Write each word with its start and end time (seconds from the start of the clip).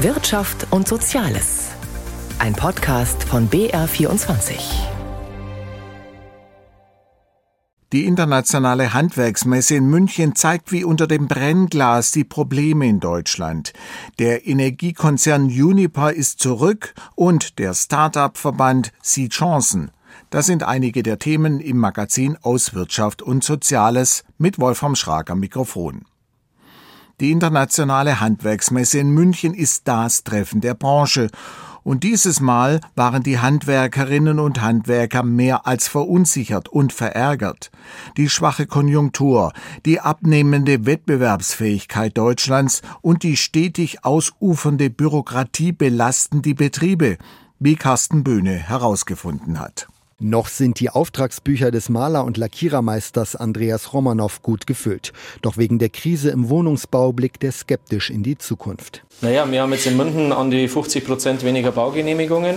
Wirtschaft 0.00 0.66
und 0.72 0.86
Soziales. 0.86 1.70
Ein 2.38 2.52
Podcast 2.52 3.24
von 3.24 3.48
BR24. 3.48 4.58
Die 7.94 8.04
internationale 8.04 8.92
Handwerksmesse 8.92 9.76
in 9.76 9.86
München 9.86 10.34
zeigt 10.34 10.70
wie 10.70 10.84
unter 10.84 11.06
dem 11.06 11.28
Brennglas 11.28 12.12
die 12.12 12.24
Probleme 12.24 12.86
in 12.86 13.00
Deutschland. 13.00 13.72
Der 14.18 14.46
Energiekonzern 14.46 15.46
Uniper 15.46 16.12
ist 16.12 16.40
zurück 16.40 16.92
und 17.14 17.58
der 17.58 17.72
Start-up-Verband 17.72 18.92
sieht 19.00 19.32
Chancen. 19.32 19.92
Das 20.28 20.44
sind 20.44 20.62
einige 20.62 21.02
der 21.02 21.18
Themen 21.18 21.58
im 21.58 21.78
Magazin 21.78 22.36
aus 22.42 22.74
Wirtschaft 22.74 23.22
und 23.22 23.42
Soziales 23.42 24.24
mit 24.36 24.58
Wolfram 24.58 24.94
Schrag 24.94 25.30
am 25.30 25.40
Mikrofon. 25.40 26.04
Die 27.18 27.30
internationale 27.30 28.20
Handwerksmesse 28.20 28.98
in 28.98 29.08
München 29.08 29.54
ist 29.54 29.88
das 29.88 30.22
Treffen 30.22 30.60
der 30.60 30.74
Branche. 30.74 31.30
Und 31.82 32.02
dieses 32.02 32.40
Mal 32.40 32.80
waren 32.94 33.22
die 33.22 33.38
Handwerkerinnen 33.38 34.38
und 34.38 34.60
Handwerker 34.60 35.22
mehr 35.22 35.66
als 35.66 35.88
verunsichert 35.88 36.68
und 36.68 36.92
verärgert. 36.92 37.70
Die 38.18 38.28
schwache 38.28 38.66
Konjunktur, 38.66 39.52
die 39.86 40.00
abnehmende 40.00 40.84
Wettbewerbsfähigkeit 40.84 42.18
Deutschlands 42.18 42.82
und 43.00 43.22
die 43.22 43.38
stetig 43.38 44.04
ausufernde 44.04 44.90
Bürokratie 44.90 45.72
belasten 45.72 46.42
die 46.42 46.54
Betriebe, 46.54 47.16
wie 47.58 47.76
Carsten 47.76 48.24
Böhne 48.24 48.56
herausgefunden 48.56 49.58
hat. 49.58 49.88
Noch 50.18 50.48
sind 50.48 50.80
die 50.80 50.88
Auftragsbücher 50.88 51.70
des 51.70 51.90
Maler- 51.90 52.24
und 52.24 52.38
Lackierermeisters 52.38 53.36
Andreas 53.36 53.92
Romanow 53.92 54.40
gut 54.40 54.66
gefüllt. 54.66 55.12
Doch 55.42 55.58
wegen 55.58 55.78
der 55.78 55.90
Krise 55.90 56.30
im 56.30 56.48
Wohnungsbau 56.48 57.12
blickt 57.12 57.44
er 57.44 57.52
skeptisch 57.52 58.08
in 58.08 58.22
die 58.22 58.38
Zukunft. 58.38 59.04
Naja, 59.20 59.50
wir 59.50 59.60
haben 59.60 59.74
jetzt 59.74 59.86
in 59.86 59.94
München 59.98 60.32
an 60.32 60.50
die 60.50 60.68
50 60.68 61.04
Prozent 61.04 61.44
weniger 61.44 61.70
Baugenehmigungen. 61.70 62.56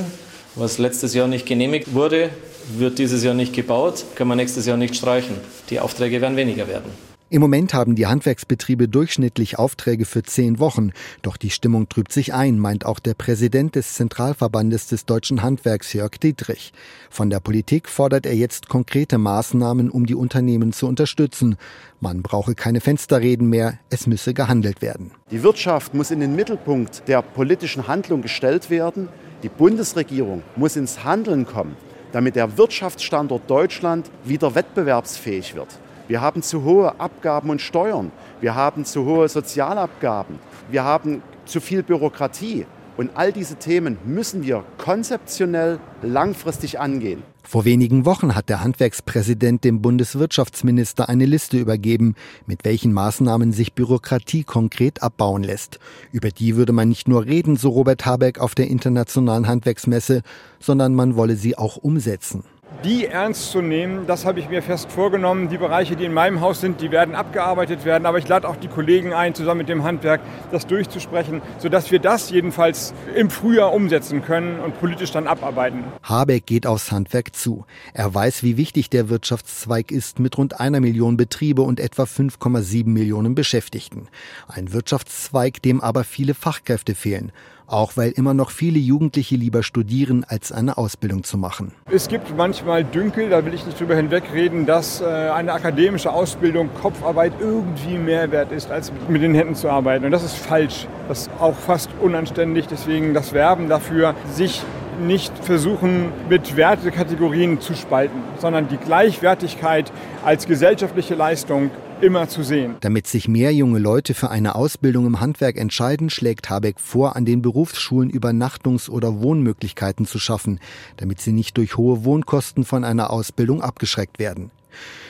Was 0.55 0.77
letztes 0.77 1.13
Jahr 1.13 1.27
nicht 1.27 1.45
genehmigt 1.45 1.93
wurde, 1.93 2.29
wird 2.77 2.97
dieses 2.97 3.25
Jahr 3.25 3.33
nicht 3.33 3.53
gebaut, 3.53 4.05
können 4.15 4.29
wir 4.29 4.35
nächstes 4.37 4.65
Jahr 4.65 4.77
nicht 4.77 4.95
streichen. 4.95 5.35
Die 5.69 5.81
Aufträge 5.81 6.21
werden 6.21 6.37
weniger 6.37 6.69
werden. 6.69 7.08
Im 7.31 7.41
Moment 7.41 7.75
haben 7.75 7.93
die 7.93 8.07
Handwerksbetriebe 8.07 8.87
durchschnittlich 8.87 9.59
Aufträge 9.59 10.05
für 10.05 10.23
zehn 10.23 10.57
Wochen. 10.57 10.89
Doch 11.21 11.37
die 11.37 11.51
Stimmung 11.51 11.87
trübt 11.87 12.11
sich 12.11 12.33
ein, 12.33 12.57
meint 12.57 12.87
auch 12.87 12.97
der 12.97 13.13
Präsident 13.13 13.75
des 13.75 13.93
Zentralverbandes 13.93 14.87
des 14.87 15.05
deutschen 15.05 15.43
Handwerks, 15.43 15.93
Jörg 15.93 16.17
Dietrich. 16.17 16.73
Von 17.11 17.29
der 17.29 17.39
Politik 17.39 17.87
fordert 17.87 18.25
er 18.25 18.33
jetzt 18.33 18.67
konkrete 18.67 19.19
Maßnahmen, 19.19 19.91
um 19.91 20.07
die 20.07 20.15
Unternehmen 20.15 20.73
zu 20.73 20.87
unterstützen. 20.87 21.57
Man 21.99 22.23
brauche 22.23 22.55
keine 22.55 22.81
Fensterreden 22.81 23.47
mehr, 23.47 23.77
es 23.91 24.07
müsse 24.07 24.33
gehandelt 24.33 24.81
werden. 24.81 25.11
Die 25.29 25.43
Wirtschaft 25.43 25.93
muss 25.93 26.09
in 26.09 26.21
den 26.21 26.35
Mittelpunkt 26.35 27.07
der 27.07 27.21
politischen 27.21 27.87
Handlung 27.87 28.23
gestellt 28.23 28.71
werden. 28.71 29.07
Die 29.43 29.49
Bundesregierung 29.49 30.41
muss 30.55 30.75
ins 30.75 31.03
Handeln 31.03 31.45
kommen, 31.45 31.77
damit 32.11 32.35
der 32.35 32.57
Wirtschaftsstandort 32.57 33.47
Deutschland 33.47 34.09
wieder 34.23 34.55
wettbewerbsfähig 34.55 35.53
wird. 35.53 35.77
Wir 36.09 36.21
haben 36.21 36.41
zu 36.41 36.63
hohe 36.63 36.99
Abgaben 36.99 37.51
und 37.51 37.61
Steuern. 37.61 38.11
Wir 38.41 38.55
haben 38.55 38.83
zu 38.83 39.05
hohe 39.05 39.29
Sozialabgaben. 39.29 40.39
Wir 40.71 40.83
haben 40.83 41.21
zu 41.45 41.61
viel 41.61 41.83
Bürokratie. 41.83 42.65
Und 42.97 43.11
all 43.13 43.31
diese 43.31 43.57
Themen 43.57 43.99
müssen 44.05 44.41
wir 44.41 44.63
konzeptionell 44.79 45.79
langfristig 46.01 46.79
angehen. 46.79 47.21
Vor 47.43 47.63
wenigen 47.63 48.05
Wochen 48.05 48.33
hat 48.33 48.49
der 48.49 48.63
Handwerkspräsident 48.63 49.63
dem 49.63 49.83
Bundeswirtschaftsminister 49.83 51.09
eine 51.09 51.27
Liste 51.27 51.59
übergeben, 51.59 52.15
mit 52.47 52.65
welchen 52.65 52.91
Maßnahmen 52.91 53.51
sich 53.51 53.73
Bürokratie 53.73 54.43
konkret 54.43 55.03
abbauen 55.03 55.43
lässt. 55.43 55.79
Über 56.11 56.31
die 56.31 56.55
würde 56.55 56.73
man 56.73 56.89
nicht 56.89 57.07
nur 57.07 57.25
reden, 57.25 57.55
so 57.55 57.69
Robert 57.69 58.07
Habeck 58.07 58.39
auf 58.39 58.55
der 58.55 58.67
internationalen 58.67 59.47
Handwerksmesse, 59.47 60.23
sondern 60.59 60.95
man 60.95 61.15
wolle 61.15 61.35
sie 61.35 61.55
auch 61.55 61.77
umsetzen 61.77 62.43
die 62.83 63.05
ernst 63.05 63.51
zu 63.51 63.61
nehmen, 63.61 64.07
das 64.07 64.25
habe 64.25 64.39
ich 64.39 64.49
mir 64.49 64.61
fest 64.61 64.91
vorgenommen. 64.91 65.49
Die 65.49 65.57
Bereiche, 65.57 65.95
die 65.95 66.05
in 66.05 66.13
meinem 66.13 66.39
Haus 66.41 66.61
sind, 66.61 66.81
die 66.81 66.91
werden 66.91 67.15
abgearbeitet 67.15 67.83
werden. 67.83 68.05
Aber 68.05 68.17
ich 68.17 68.27
lade 68.27 68.47
auch 68.47 68.55
die 68.55 68.67
Kollegen 68.67 69.13
ein, 69.13 69.35
zusammen 69.35 69.59
mit 69.59 69.69
dem 69.69 69.83
Handwerk 69.83 70.21
das 70.51 70.65
durchzusprechen, 70.67 71.41
sodass 71.57 71.91
wir 71.91 71.99
das 71.99 72.29
jedenfalls 72.29 72.93
im 73.15 73.29
Frühjahr 73.29 73.73
umsetzen 73.73 74.23
können 74.23 74.59
und 74.59 74.79
politisch 74.79 75.11
dann 75.11 75.27
abarbeiten. 75.27 75.83
Habeck 76.03 76.45
geht 76.45 76.65
aufs 76.65 76.91
Handwerk 76.91 77.35
zu. 77.35 77.65
Er 77.93 78.13
weiß, 78.13 78.43
wie 78.43 78.57
wichtig 78.57 78.89
der 78.89 79.09
Wirtschaftszweig 79.09 79.91
ist 79.91 80.19
mit 80.19 80.37
rund 80.37 80.59
einer 80.59 80.79
Million 80.79 81.17
Betriebe 81.17 81.61
und 81.61 81.79
etwa 81.79 82.03
5,7 82.03 82.87
Millionen 82.87 83.35
Beschäftigten. 83.35 84.07
Ein 84.47 84.71
Wirtschaftszweig, 84.71 85.61
dem 85.61 85.81
aber 85.81 86.03
viele 86.03 86.33
Fachkräfte 86.33 86.95
fehlen 86.95 87.31
auch 87.71 87.97
weil 87.97 88.11
immer 88.11 88.33
noch 88.33 88.51
viele 88.51 88.79
Jugendliche 88.79 89.35
lieber 89.35 89.63
studieren, 89.63 90.25
als 90.27 90.51
eine 90.51 90.77
Ausbildung 90.77 91.23
zu 91.23 91.37
machen. 91.37 91.71
Es 91.91 92.07
gibt 92.07 92.35
manchmal 92.35 92.83
Dünkel, 92.83 93.29
da 93.29 93.45
will 93.45 93.53
ich 93.53 93.65
nicht 93.65 93.79
drüber 93.79 93.95
hinwegreden, 93.95 94.65
dass 94.65 95.01
äh, 95.01 95.05
eine 95.05 95.53
akademische 95.53 96.11
Ausbildung, 96.11 96.69
Kopfarbeit 96.81 97.33
irgendwie 97.39 97.97
mehr 97.97 98.31
wert 98.31 98.51
ist, 98.51 98.71
als 98.71 98.91
mit 99.07 99.21
den 99.21 99.33
Händen 99.33 99.55
zu 99.55 99.69
arbeiten. 99.69 100.05
Und 100.05 100.11
das 100.11 100.23
ist 100.23 100.35
falsch. 100.35 100.87
Das 101.07 101.21
ist 101.21 101.31
auch 101.39 101.55
fast 101.55 101.89
unanständig. 102.01 102.67
Deswegen 102.67 103.13
das 103.13 103.33
Werben 103.33 103.69
dafür, 103.69 104.15
sich 104.31 104.63
nicht 104.99 105.33
versuchen, 105.43 106.11
mit 106.29 106.55
Wertekategorien 106.55 107.61
zu 107.61 107.73
spalten, 107.73 108.19
sondern 108.39 108.67
die 108.67 108.77
Gleichwertigkeit 108.77 109.91
als 110.23 110.47
gesellschaftliche 110.47 111.15
Leistung 111.15 111.71
immer 112.01 112.27
zu 112.27 112.43
sehen. 112.43 112.75
Damit 112.81 113.07
sich 113.07 113.27
mehr 113.27 113.53
junge 113.53 113.79
Leute 113.79 114.13
für 114.13 114.29
eine 114.29 114.55
Ausbildung 114.55 115.05
im 115.05 115.19
Handwerk 115.19 115.57
entscheiden, 115.57 116.09
schlägt 116.09 116.49
Habeck 116.49 116.79
vor, 116.79 117.15
an 117.15 117.25
den 117.25 117.41
Berufsschulen 117.41 118.11
Übernachtungs- 118.11 118.89
oder 118.89 119.21
Wohnmöglichkeiten 119.21 120.05
zu 120.05 120.19
schaffen, 120.19 120.59
damit 120.97 121.19
sie 121.19 121.31
nicht 121.31 121.57
durch 121.57 121.77
hohe 121.77 122.05
Wohnkosten 122.05 122.63
von 122.63 122.83
einer 122.83 123.11
Ausbildung 123.11 123.61
abgeschreckt 123.61 124.19
werden. 124.19 124.51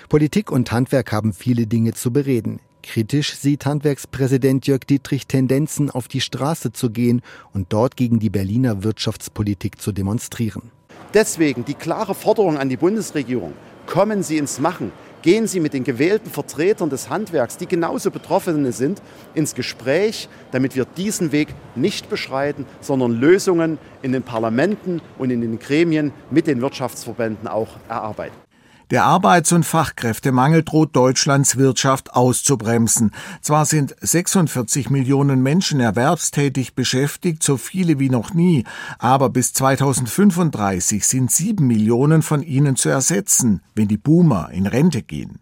Politik 0.08 0.52
und 0.52 0.72
Handwerk 0.72 1.12
haben 1.12 1.34
viele 1.34 1.68
Dinge 1.68 1.94
zu 1.94 2.12
bereden. 2.12 2.60
Kritisch 2.84 3.36
sieht 3.36 3.66
Handwerkspräsident 3.66 4.66
Jörg 4.66 4.82
Dietrich 4.82 5.28
Tendenzen, 5.28 5.90
auf 5.90 6.08
die 6.08 6.22
Straße 6.22 6.72
zu 6.72 6.90
gehen 6.90 7.22
und 7.54 7.72
dort 7.74 7.98
gegen 7.98 8.20
die 8.20 8.30
Berliner 8.30 8.84
Wirtschaftspolitik 8.84 9.82
zu 9.82 9.92
demonstrieren. 9.92 10.72
Deswegen 11.14 11.66
die 11.66 11.74
klare 11.74 12.16
Forderung 12.16 12.58
an 12.58 12.70
die 12.70 12.78
Bundesregierung, 12.78 13.54
kommen 13.86 14.24
Sie 14.24 14.38
ins 14.38 14.60
Machen. 14.60 14.92
Gehen 15.22 15.48
Sie 15.48 15.60
mit 15.60 15.74
den 15.74 15.84
gewählten 15.84 16.30
Vertretern 16.30 16.90
des 16.90 17.10
Handwerks, 17.10 17.58
die 17.58 17.66
genauso 17.66 18.10
Betroffene 18.10 18.72
sind, 18.72 19.02
ins 19.34 19.54
Gespräch, 19.54 20.30
damit 20.52 20.76
wir 20.76 20.86
diesen 20.86 21.34
Weg 21.34 21.50
nicht 21.76 22.10
beschreiten, 22.10 22.66
sondern 22.80 23.20
Lösungen 23.20 23.80
in 24.02 24.14
den 24.14 24.24
Parlamenten 24.24 25.02
und 25.18 25.32
in 25.32 25.42
den 25.42 25.60
Gremien 25.60 26.14
mit 26.32 26.48
den 26.48 26.62
Wirtschaftsverbänden 26.62 27.48
auch 27.48 27.78
erarbeiten. 27.90 28.49
Der 28.92 29.06
Arbeits- 29.06 29.52
und 29.52 29.66
Fachkräftemangel 29.66 30.64
droht 30.64 30.96
Deutschlands 30.96 31.58
Wirtschaft 31.58 32.16
auszubremsen. 32.16 33.12
Zwar 33.40 33.66
sind 33.66 33.96
46 34.02 34.90
Millionen 34.90 35.44
Menschen 35.44 35.80
erwerbstätig 35.80 36.74
beschäftigt, 36.74 37.44
so 37.44 37.58
viele 37.58 38.00
wie 38.00 38.10
noch 38.10 38.34
nie, 38.34 38.64
aber 38.98 39.30
bis 39.30 39.54
2035 39.54 41.06
sind 41.06 41.30
sieben 41.30 41.68
Millionen 41.68 42.24
von 42.24 42.42
ihnen 42.42 42.76
zu 42.76 42.90
ersetzen, 42.90 43.62
wenn 43.76 43.88
die 43.88 43.98
Boomer 43.98 44.50
in 44.52 44.66
Rente 44.66 45.04
gehen. 45.04 45.38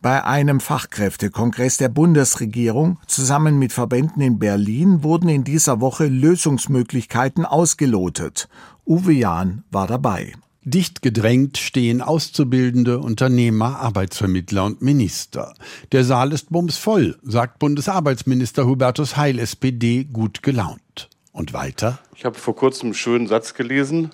Bei 0.00 0.22
einem 0.24 0.60
Fachkräftekongress 0.60 1.78
der 1.78 1.88
Bundesregierung 1.88 2.98
zusammen 3.08 3.58
mit 3.58 3.72
Verbänden 3.72 4.22
in 4.22 4.38
Berlin 4.38 5.02
wurden 5.02 5.28
in 5.28 5.42
dieser 5.42 5.80
Woche 5.80 6.06
Lösungsmöglichkeiten 6.06 7.44
ausgelotet. 7.44 8.48
Uwe 8.86 9.12
Jahn 9.12 9.64
war 9.72 9.88
dabei. 9.88 10.34
Dicht 10.66 11.02
gedrängt 11.02 11.58
stehen 11.58 12.00
Auszubildende, 12.00 12.98
Unternehmer, 12.98 13.80
Arbeitsvermittler 13.80 14.64
und 14.64 14.80
Minister. 14.80 15.52
Der 15.92 16.04
Saal 16.04 16.32
ist 16.32 16.50
bumsvoll, 16.50 17.18
sagt 17.22 17.58
Bundesarbeitsminister 17.58 18.66
Hubertus 18.66 19.16
Heil, 19.18 19.38
SPD, 19.38 20.04
gut 20.04 20.42
gelaunt. 20.42 21.10
Und 21.32 21.52
weiter? 21.52 21.98
Ich 22.16 22.24
habe 22.24 22.38
vor 22.38 22.56
kurzem 22.56 22.86
einen 22.86 22.94
schönen 22.94 23.26
Satz 23.26 23.54
gelesen. 23.54 24.10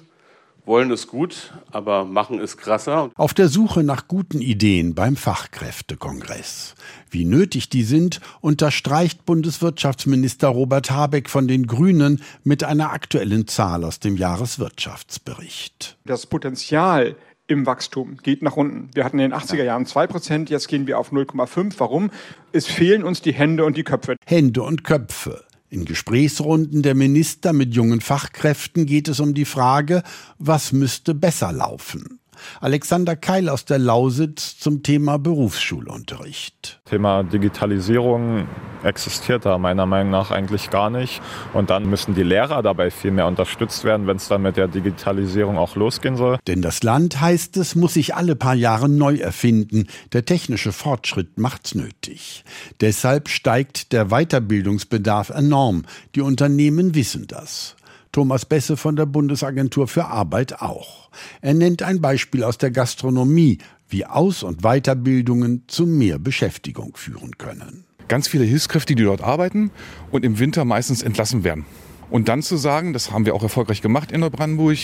Wollen 0.67 0.91
ist 0.91 1.07
gut, 1.07 1.53
aber 1.71 2.05
machen 2.05 2.39
ist 2.39 2.57
krasser. 2.57 3.11
Auf 3.17 3.35
der 3.35 3.49
Suche 3.49 3.83
nach 3.83 4.09
guten 4.09 4.41
Ideen 4.41 4.95
beim 4.95 5.17
Fachkräftekongress. 5.17 6.75
Wie 7.11 7.25
nötig 7.25 7.71
die 7.71 7.83
sind, 7.83 8.21
unterstreicht 8.41 9.25
Bundeswirtschaftsminister 9.25 10.49
Robert 10.49 10.91
Habeck 10.91 11.31
von 11.31 11.49
den 11.49 11.67
Grünen 11.67 12.23
mit 12.45 12.63
einer 12.65 12.93
aktuellen 12.93 13.49
Zahl 13.49 13.85
aus 13.85 14.01
dem 14.01 14.17
Jahreswirtschaftsbericht. 14.17 15.97
Das 16.05 16.27
Potenzial 16.27 17.17
im 17.47 17.67
Wachstum 17.67 18.19
geht 18.23 18.43
nach 18.43 18.57
unten. 18.57 18.91
Wir 18.95 19.05
hatten 19.05 19.19
in 19.19 19.31
den 19.31 19.39
80er 19.39 19.65
Jahren 19.65 19.85
2%, 19.85 20.51
jetzt 20.51 20.69
gehen 20.69 20.87
wir 20.87 20.99
auf 20.99 21.11
0,5. 21.11 21.75
Warum? 21.79 22.11
Es 22.53 22.67
fehlen 22.67 23.03
uns 23.03 23.23
die 23.23 23.33
Hände 23.33 23.65
und 23.65 23.77
die 23.77 23.83
Köpfe. 23.83 24.17
Hände 24.27 24.63
und 24.63 24.85
Köpfe. 24.85 25.45
In 25.73 25.85
Gesprächsrunden 25.85 26.83
der 26.83 26.97
Minister 26.97 27.53
mit 27.53 27.75
jungen 27.75 28.01
Fachkräften 28.01 28.87
geht 28.87 29.07
es 29.07 29.21
um 29.21 29.35
die 29.35 29.45
Frage, 29.45 30.03
was 30.37 30.73
müsste 30.73 31.15
besser 31.15 31.53
laufen. 31.53 32.20
Alexander 32.61 33.17
Keil 33.17 33.49
aus 33.49 33.65
der 33.65 33.79
Lausitz 33.79 34.59
zum 34.59 34.83
Thema 34.83 35.19
Berufsschulunterricht. 35.19 36.81
Thema 36.85 37.23
Digitalisierung 37.23 38.47
existiert 38.83 39.45
da 39.47 39.59
meiner 39.59 39.87
Meinung 39.87 40.11
nach 40.11 40.31
eigentlich 40.31 40.71
gar 40.71 40.91
nicht. 40.91 41.21
Und 41.53 41.71
dann 41.71 41.89
müssen 41.89 42.15
die 42.15 42.23
Lehrer 42.23 42.63
dabei 42.63 42.91
viel 42.91 43.11
mehr 43.11 43.27
unterstützt 43.27 43.85
werden, 43.85 44.07
wenn 44.07 44.17
es 44.17 44.29
dann 44.29 44.43
mit 44.43 44.57
der 44.57 44.69
Digitalisierung 44.69 45.59
auch 45.59 45.77
losgehen 45.77 46.17
soll. 46.17 46.39
Denn 46.47 46.63
das 46.63 46.83
Land, 46.83 47.21
heißt 47.21 47.57
es, 47.57 47.75
muss 47.75 47.95
sich 47.95 48.15
alle 48.15 48.37
paar 48.37 48.55
Jahre 48.55 48.89
neu 48.89 49.17
erfinden. 49.17 49.87
Der 50.13 50.25
technische 50.25 50.73
Fortschritt 50.73 51.39
macht's 51.39 51.75
nötig. 51.75 52.45
Deshalb 52.81 53.29
steigt 53.29 53.93
der 53.93 54.07
Weiterbildungsbedarf 54.07 55.31
enorm. 55.31 55.85
Die 56.15 56.21
Unternehmen 56.21 56.95
wissen 56.95 57.27
das. 57.27 57.77
Thomas 58.13 58.45
Besse 58.45 58.77
von 58.77 58.97
der 58.97 59.07
Bundesagentur 59.07 59.87
für 59.87 60.07
Arbeit 60.07 60.61
auch. 60.61 61.11
Er 61.41 61.55
nennt 61.55 61.83
ein 61.83 62.01
Beispiel 62.01 62.43
aus 62.43 62.59
der 62.59 62.71
Gastronomie, 62.71 63.59
wie 63.89 64.05
Aus- 64.05 64.43
und 64.43 64.63
Weiterbildungen 64.63 65.65
zu 65.69 65.87
mehr 65.87 66.19
Beschäftigung 66.19 66.97
führen 66.97 67.39
können. 67.39 67.85
Ganz 68.09 68.27
viele 68.27 68.45
Hilfskräfte, 68.45 68.97
die 68.97 69.05
dort 69.05 69.23
arbeiten 69.23 69.71
und 70.11 70.25
im 70.25 70.41
Winter 70.41 70.65
meistens 70.65 71.03
entlassen 71.03 71.45
werden. 71.45 71.65
Und 72.11 72.29
dann 72.29 72.43
zu 72.43 72.57
sagen, 72.57 72.93
das 72.93 73.13
haben 73.13 73.25
wir 73.25 73.35
auch 73.35 73.43
erfolgreich 73.43 73.83
gemacht 73.83 74.11
in 74.13 74.21
Neubrandenburg, 74.21 74.79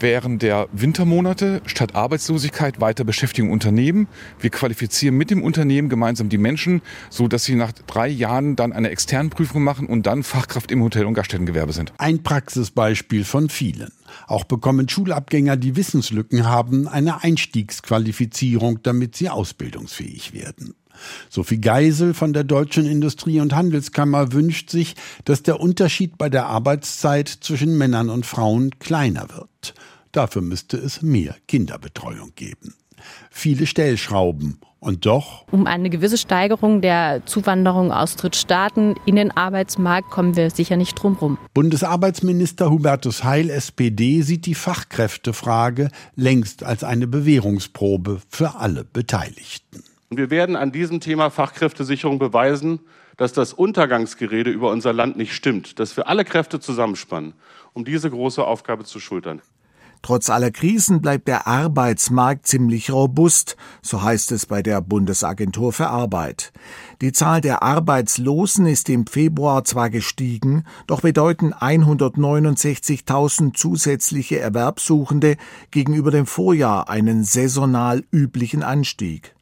während 0.00 0.42
der 0.42 0.68
Wintermonate 0.72 1.62
statt 1.66 1.94
Arbeitslosigkeit 1.94 2.80
weiter 2.80 3.04
Beschäftigung 3.04 3.50
Unternehmen. 3.50 4.08
Wir 4.40 4.50
qualifizieren 4.50 5.16
mit 5.16 5.30
dem 5.30 5.42
Unternehmen 5.42 5.88
gemeinsam 5.88 6.28
die 6.28 6.38
Menschen, 6.38 6.82
so 7.08 7.28
dass 7.28 7.44
sie 7.44 7.54
nach 7.54 7.72
drei 7.72 8.08
Jahren 8.08 8.56
dann 8.56 8.72
eine 8.72 8.90
externe 8.90 9.28
Prüfung 9.28 9.62
machen 9.62 9.86
und 9.86 10.06
dann 10.06 10.22
Fachkraft 10.22 10.70
im 10.70 10.82
Hotel- 10.82 11.06
und 11.06 11.14
Gaststättengewerbe 11.14 11.72
sind. 11.72 11.92
Ein 11.98 12.22
Praxisbeispiel 12.22 13.24
von 13.24 13.48
vielen. 13.48 13.92
Auch 14.26 14.44
bekommen 14.44 14.88
Schulabgänger, 14.88 15.56
die 15.56 15.76
Wissenslücken 15.76 16.46
haben, 16.46 16.88
eine 16.88 17.22
Einstiegsqualifizierung, 17.22 18.82
damit 18.82 19.16
sie 19.16 19.28
ausbildungsfähig 19.28 20.32
werden. 20.32 20.74
Sophie 21.30 21.60
Geisel 21.60 22.14
von 22.14 22.32
der 22.32 22.44
Deutschen 22.44 22.86
Industrie- 22.86 23.40
und 23.40 23.54
Handelskammer 23.54 24.32
wünscht 24.32 24.70
sich, 24.70 24.94
dass 25.24 25.42
der 25.42 25.60
Unterschied 25.60 26.18
bei 26.18 26.28
der 26.28 26.46
Arbeitszeit 26.46 27.28
zwischen 27.28 27.76
Männern 27.78 28.10
und 28.10 28.26
Frauen 28.26 28.70
kleiner 28.78 29.28
wird. 29.30 29.74
Dafür 30.12 30.42
müsste 30.42 30.76
es 30.76 31.02
mehr 31.02 31.36
Kinderbetreuung 31.46 32.32
geben. 32.34 32.74
Viele 33.30 33.66
Stellschrauben 33.66 34.58
und 34.80 35.04
doch. 35.04 35.44
Um 35.50 35.66
eine 35.66 35.90
gewisse 35.90 36.16
Steigerung 36.16 36.80
der 36.80 37.22
Zuwanderung 37.26 37.92
aus 37.92 38.16
Drittstaaten 38.16 38.94
in 39.04 39.16
den 39.16 39.30
Arbeitsmarkt 39.30 40.10
kommen 40.10 40.36
wir 40.36 40.50
sicher 40.50 40.76
nicht 40.76 40.94
drumherum. 40.94 41.38
Bundesarbeitsminister 41.54 42.70
Hubertus 42.70 43.24
Heil, 43.24 43.50
SPD, 43.50 44.22
sieht 44.22 44.46
die 44.46 44.54
Fachkräftefrage 44.54 45.90
längst 46.14 46.62
als 46.62 46.84
eine 46.84 47.06
Bewährungsprobe 47.06 48.20
für 48.28 48.56
alle 48.56 48.84
Beteiligten. 48.84 49.82
Und 50.08 50.18
wir 50.18 50.30
werden 50.30 50.56
an 50.56 50.72
diesem 50.72 51.00
Thema 51.00 51.30
Fachkräftesicherung 51.30 52.18
beweisen, 52.18 52.80
dass 53.16 53.32
das 53.32 53.52
Untergangsgerede 53.52 54.50
über 54.50 54.70
unser 54.70 54.92
Land 54.92 55.16
nicht 55.16 55.34
stimmt, 55.34 55.80
dass 55.80 55.96
wir 55.96 56.06
alle 56.06 56.24
Kräfte 56.24 56.60
zusammenspannen, 56.60 57.34
um 57.72 57.84
diese 57.84 58.10
große 58.10 58.44
Aufgabe 58.44 58.84
zu 58.84 59.00
schultern. 59.00 59.42
Trotz 60.02 60.30
aller 60.30 60.52
Krisen 60.52 61.00
bleibt 61.00 61.26
der 61.26 61.48
Arbeitsmarkt 61.48 62.46
ziemlich 62.46 62.92
robust, 62.92 63.56
so 63.82 64.02
heißt 64.02 64.30
es 64.32 64.46
bei 64.46 64.62
der 64.62 64.80
Bundesagentur 64.80 65.72
für 65.72 65.88
Arbeit. 65.88 66.52
Die 67.00 67.10
Zahl 67.12 67.40
der 67.40 67.64
Arbeitslosen 67.64 68.66
ist 68.66 68.88
im 68.88 69.06
Februar 69.06 69.64
zwar 69.64 69.90
gestiegen, 69.90 70.64
doch 70.86 71.00
bedeuten 71.00 71.54
169.000 71.54 73.54
zusätzliche 73.54 74.38
Erwerbssuchende 74.38 75.36
gegenüber 75.72 76.12
dem 76.12 76.26
Vorjahr 76.26 76.88
einen 76.88 77.24
saisonal 77.24 78.04
üblichen 78.12 78.62
Anstieg. 78.62 79.35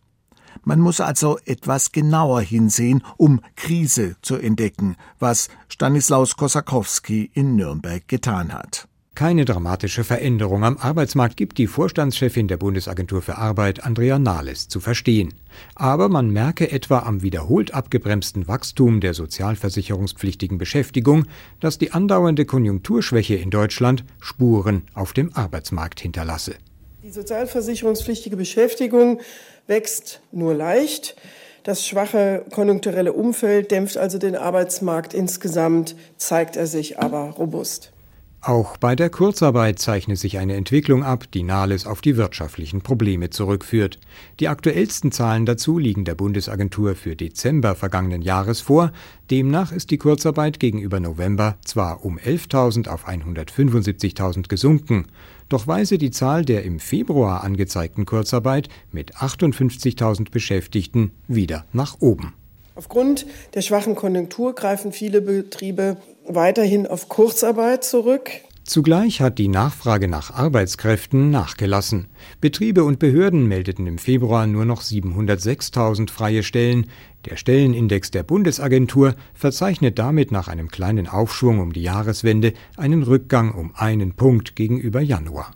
Man 0.62 0.80
muss 0.80 1.00
also 1.00 1.38
etwas 1.44 1.92
genauer 1.92 2.40
hinsehen, 2.40 3.02
um 3.16 3.40
Krise 3.56 4.16
zu 4.22 4.36
entdecken, 4.36 4.96
was 5.18 5.48
Stanislaus 5.68 6.36
Kosakowski 6.36 7.30
in 7.34 7.56
Nürnberg 7.56 8.06
getan 8.06 8.52
hat. 8.52 8.88
Keine 9.14 9.44
dramatische 9.44 10.02
Veränderung 10.02 10.64
am 10.64 10.76
Arbeitsmarkt 10.76 11.36
gibt 11.36 11.58
die 11.58 11.68
Vorstandschefin 11.68 12.48
der 12.48 12.56
Bundesagentur 12.56 13.22
für 13.22 13.38
Arbeit, 13.38 13.84
Andrea 13.84 14.18
Nahles, 14.18 14.66
zu 14.66 14.80
verstehen. 14.80 15.32
Aber 15.76 16.08
man 16.08 16.30
merke 16.30 16.72
etwa 16.72 16.98
am 16.98 17.22
wiederholt 17.22 17.72
abgebremsten 17.72 18.48
Wachstum 18.48 19.00
der 19.00 19.14
sozialversicherungspflichtigen 19.14 20.58
Beschäftigung, 20.58 21.26
dass 21.60 21.78
die 21.78 21.92
andauernde 21.92 22.44
Konjunkturschwäche 22.44 23.36
in 23.36 23.50
Deutschland 23.50 24.04
Spuren 24.18 24.82
auf 24.94 25.12
dem 25.12 25.32
Arbeitsmarkt 25.32 26.00
hinterlasse. 26.00 26.56
Die 27.04 27.10
sozialversicherungspflichtige 27.10 28.34
Beschäftigung 28.34 29.20
wächst 29.66 30.22
nur 30.32 30.54
leicht. 30.54 31.16
Das 31.62 31.86
schwache 31.86 32.46
konjunkturelle 32.50 33.12
Umfeld 33.12 33.70
dämpft 33.70 33.98
also 33.98 34.16
den 34.16 34.34
Arbeitsmarkt 34.34 35.12
insgesamt, 35.12 35.96
zeigt 36.16 36.56
er 36.56 36.66
sich 36.66 36.98
aber 36.98 37.34
robust. 37.36 37.92
Auch 38.40 38.78
bei 38.78 38.96
der 38.96 39.08
Kurzarbeit 39.08 39.78
zeichnet 39.78 40.18
sich 40.18 40.38
eine 40.38 40.54
Entwicklung 40.54 41.02
ab, 41.02 41.24
die 41.32 41.42
Nahles 41.42 41.86
auf 41.86 42.00
die 42.00 42.16
wirtschaftlichen 42.16 42.80
Probleme 42.82 43.28
zurückführt. 43.28 43.98
Die 44.40 44.48
aktuellsten 44.48 45.12
Zahlen 45.12 45.44
dazu 45.44 45.78
liegen 45.78 46.06
der 46.06 46.14
Bundesagentur 46.14 46.94
für 46.94 47.16
Dezember 47.16 47.74
vergangenen 47.74 48.20
Jahres 48.20 48.62
vor. 48.62 48.92
Demnach 49.30 49.72
ist 49.72 49.90
die 49.90 49.98
Kurzarbeit 49.98 50.60
gegenüber 50.60 51.00
November 51.00 51.56
zwar 51.64 52.04
um 52.04 52.18
11.000 52.18 52.88
auf 52.88 53.08
175.000 53.08 54.48
gesunken, 54.48 55.06
doch 55.48 55.66
weise 55.66 55.98
die 55.98 56.10
Zahl 56.10 56.44
der 56.44 56.64
im 56.64 56.80
Februar 56.80 57.44
angezeigten 57.44 58.06
Kurzarbeit 58.06 58.68
mit 58.92 59.16
58.000 59.16 60.30
Beschäftigten 60.30 61.12
wieder 61.28 61.64
nach 61.72 61.96
oben. 62.00 62.34
Aufgrund 62.74 63.26
der 63.54 63.62
schwachen 63.62 63.94
Konjunktur 63.94 64.54
greifen 64.54 64.92
viele 64.92 65.20
Betriebe 65.20 65.96
weiterhin 66.26 66.86
auf 66.86 67.08
Kurzarbeit 67.08 67.84
zurück. 67.84 68.30
Zugleich 68.64 69.20
hat 69.20 69.38
die 69.38 69.48
Nachfrage 69.48 70.08
nach 70.08 70.30
Arbeitskräften 70.30 71.28
nachgelassen. 71.28 72.06
Betriebe 72.40 72.82
und 72.82 72.98
Behörden 72.98 73.46
meldeten 73.46 73.86
im 73.86 73.98
Februar 73.98 74.46
nur 74.46 74.64
noch 74.64 74.80
706.000 74.80 76.10
freie 76.10 76.42
Stellen. 76.42 76.86
Der 77.26 77.36
Stellenindex 77.36 78.10
der 78.10 78.22
Bundesagentur 78.22 79.16
verzeichnet 79.34 79.98
damit 79.98 80.32
nach 80.32 80.48
einem 80.48 80.70
kleinen 80.70 81.08
Aufschwung 81.08 81.60
um 81.60 81.74
die 81.74 81.82
Jahreswende 81.82 82.54
einen 82.78 83.02
Rückgang 83.02 83.52
um 83.52 83.74
einen 83.74 84.14
Punkt 84.14 84.56
gegenüber 84.56 85.02
Januar. 85.02 85.52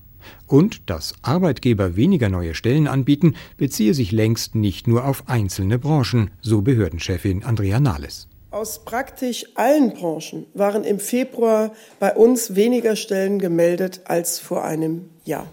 Und 0.46 0.90
dass 0.90 1.14
Arbeitgeber 1.22 1.96
weniger 1.96 2.28
neue 2.28 2.54
Stellen 2.54 2.86
anbieten, 2.86 3.36
beziehe 3.56 3.94
sich 3.94 4.12
längst 4.12 4.54
nicht 4.54 4.86
nur 4.86 5.06
auf 5.06 5.26
einzelne 5.30 5.78
Branchen, 5.78 6.30
so 6.42 6.60
Behördenchefin 6.60 7.42
Andrea 7.42 7.80
Nahles. 7.80 8.27
Aus 8.50 8.84
praktisch 8.84 9.44
allen 9.56 9.92
Branchen 9.92 10.46
waren 10.54 10.82
im 10.82 11.00
Februar 11.00 11.72
bei 12.00 12.14
uns 12.14 12.54
weniger 12.54 12.96
Stellen 12.96 13.38
gemeldet 13.38 14.00
als 14.06 14.38
vor 14.38 14.64
einem 14.64 15.10
Jahr. 15.24 15.46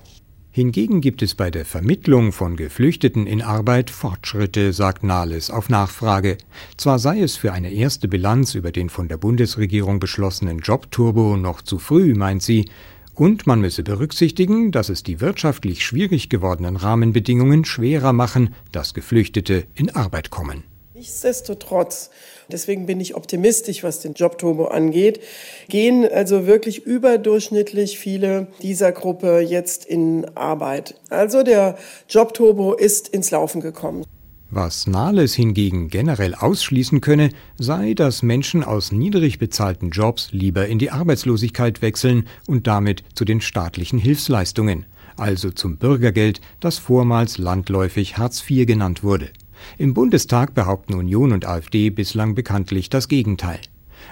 Hingegen 0.50 1.02
gibt 1.02 1.22
es 1.22 1.36
bei 1.36 1.52
der 1.52 1.66
Vermittlung 1.66 2.32
von 2.32 2.56
Geflüchteten 2.56 3.28
in 3.28 3.42
Arbeit 3.42 3.90
Fortschritte, 3.90 4.72
sagt 4.72 5.04
Nahles 5.04 5.52
auf 5.52 5.68
Nachfrage. 5.68 6.38
Zwar 6.78 6.98
sei 6.98 7.20
es 7.20 7.36
für 7.36 7.52
eine 7.52 7.74
erste 7.74 8.08
Bilanz 8.08 8.56
über 8.56 8.72
den 8.72 8.88
von 8.88 9.10
der 9.10 9.18
Bundesregierung 9.18 10.00
beschlossenen 10.00 10.60
Jobturbo 10.60 11.36
noch 11.36 11.62
zu 11.62 11.78
früh, 11.80 12.14
meint 12.14 12.42
sie, 12.42 12.70
und 13.14 13.46
man 13.46 13.60
müsse 13.60 13.84
berücksichtigen, 13.84 14.72
dass 14.72 14.88
es 14.88 15.04
die 15.04 15.20
wirtschaftlich 15.20 15.86
schwierig 15.86 16.30
gewordenen 16.30 16.78
Rahmenbedingungen 16.78 17.66
schwerer 17.66 18.14
machen, 18.14 18.56
dass 18.72 18.94
Geflüchtete 18.94 19.68
in 19.76 19.94
Arbeit 19.94 20.30
kommen. 20.30 20.64
Nichtsdestotrotz, 21.06 22.10
deswegen 22.52 22.88
bin 22.88 23.00
ich 23.00 23.16
optimistisch, 23.16 23.84
was 23.84 24.00
den 24.00 24.14
Jobturbo 24.14 24.66
angeht, 24.66 25.20
gehen 25.70 26.04
also 26.04 26.48
wirklich 26.48 26.80
überdurchschnittlich 26.80 28.00
viele 28.00 28.48
dieser 28.64 28.92
Gruppe 28.92 29.40
jetzt 29.40 29.86
in 29.86 30.26
Arbeit. 30.36 30.96
Also 31.12 31.44
der 31.44 31.78
Jobturbo 32.10 32.74
ist 32.74 33.08
ins 33.08 33.30
Laufen 33.30 33.62
gekommen. 33.62 34.04
Was 34.50 34.88
Nahles 34.88 35.36
hingegen 35.36 35.90
generell 35.90 36.34
ausschließen 36.34 37.02
könne, 37.02 37.30
sei, 37.60 37.94
dass 37.94 38.24
Menschen 38.24 38.64
aus 38.64 38.92
niedrig 38.92 39.38
bezahlten 39.38 39.92
Jobs 39.92 40.30
lieber 40.32 40.66
in 40.66 40.80
die 40.80 40.90
Arbeitslosigkeit 40.90 41.84
wechseln 41.84 42.28
und 42.48 42.66
damit 42.66 43.04
zu 43.14 43.26
den 43.26 43.42
staatlichen 43.42 44.00
Hilfsleistungen, 44.00 44.88
also 45.18 45.52
zum 45.52 45.78
Bürgergeld, 45.78 46.42
das 46.62 46.80
vormals 46.80 47.38
landläufig 47.38 48.18
Hartz 48.18 48.44
IV 48.50 48.66
genannt 48.66 49.04
wurde. 49.04 49.30
Im 49.78 49.94
Bundestag 49.94 50.54
behaupten 50.54 50.94
Union 50.94 51.32
und 51.32 51.46
AfD 51.46 51.90
bislang 51.90 52.36
bekanntlich 52.36 52.90
das 52.90 53.08
Gegenteil. 53.08 53.60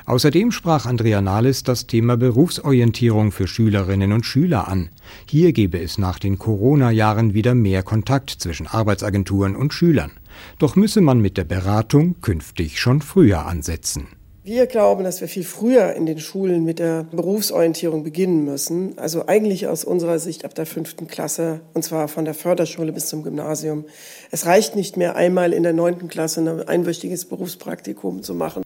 Außerdem 0.06 0.52
sprach 0.52 0.86
Andrea 0.86 1.22
Nahles 1.22 1.64
das 1.64 1.88
Thema 1.88 2.18
Berufsorientierung 2.18 3.32
für 3.32 3.48
Schülerinnen 3.48 4.12
und 4.12 4.26
Schüler 4.26 4.68
an. 4.68 4.90
Hier 5.28 5.54
gebe 5.54 5.80
es 5.80 5.98
nach 5.98 6.20
den 6.20 6.38
Corona-Jahren 6.38 7.34
wieder 7.34 7.56
mehr 7.56 7.84
Kontakt 7.84 8.30
zwischen 8.30 8.68
Arbeitsagenturen 8.68 9.56
und 9.56 9.74
Schülern. 9.74 10.12
Doch 10.60 10.76
müsse 10.76 11.02
man 11.02 11.22
mit 11.22 11.38
der 11.38 11.46
Beratung 11.46 12.20
künftig 12.22 12.80
schon 12.80 13.02
früher 13.02 13.46
ansetzen. 13.46 14.08
Wir 14.46 14.68
glauben, 14.68 15.06
dass 15.06 15.22
wir 15.22 15.30
viel 15.30 15.46
früher 15.46 15.94
in 15.94 16.06
den 16.06 16.20
Schulen 16.20 16.66
mit 16.66 16.80
der 16.80 17.06
Berufsorientierung 17.06 18.04
beginnen 18.04 18.44
müssen. 18.44 18.98
Also 18.98 19.26
eigentlich 19.26 19.68
aus 19.68 19.86
unserer 19.86 20.20
Sicht 20.20 20.44
ab 20.44 20.54
der 20.54 20.66
fünften 20.66 21.08
Klasse, 21.08 21.62
und 21.74 21.84
zwar 21.84 22.10
von 22.10 22.26
der 22.26 22.34
Förderschule 22.34 22.92
bis 22.92 23.08
zum 23.08 23.24
Gymnasium. 23.24 23.86
Es 24.32 24.46
reicht 24.46 24.76
nicht 24.76 24.98
mehr 24.98 25.16
einmal 25.16 25.54
in 25.54 25.64
der 25.64 25.72
neunten 25.72 26.10
Klasse 26.10 26.42
ein 26.42 26.68
einwöchiges 26.68 27.24
Berufspraktikum 27.24 28.22
zu 28.22 28.36
machen. 28.36 28.64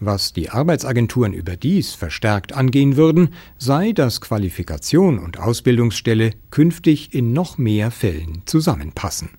Was 0.00 0.32
die 0.32 0.50
Arbeitsagenturen 0.50 1.32
überdies 1.32 1.94
verstärkt 1.94 2.52
angehen 2.52 2.96
würden, 2.96 3.32
sei, 3.56 3.92
dass 3.92 4.20
Qualifikation 4.20 5.20
und 5.20 5.38
Ausbildungsstelle 5.38 6.32
künftig 6.50 7.14
in 7.14 7.32
noch 7.32 7.56
mehr 7.56 7.92
Fällen 7.92 8.42
zusammenpassen. 8.46 9.30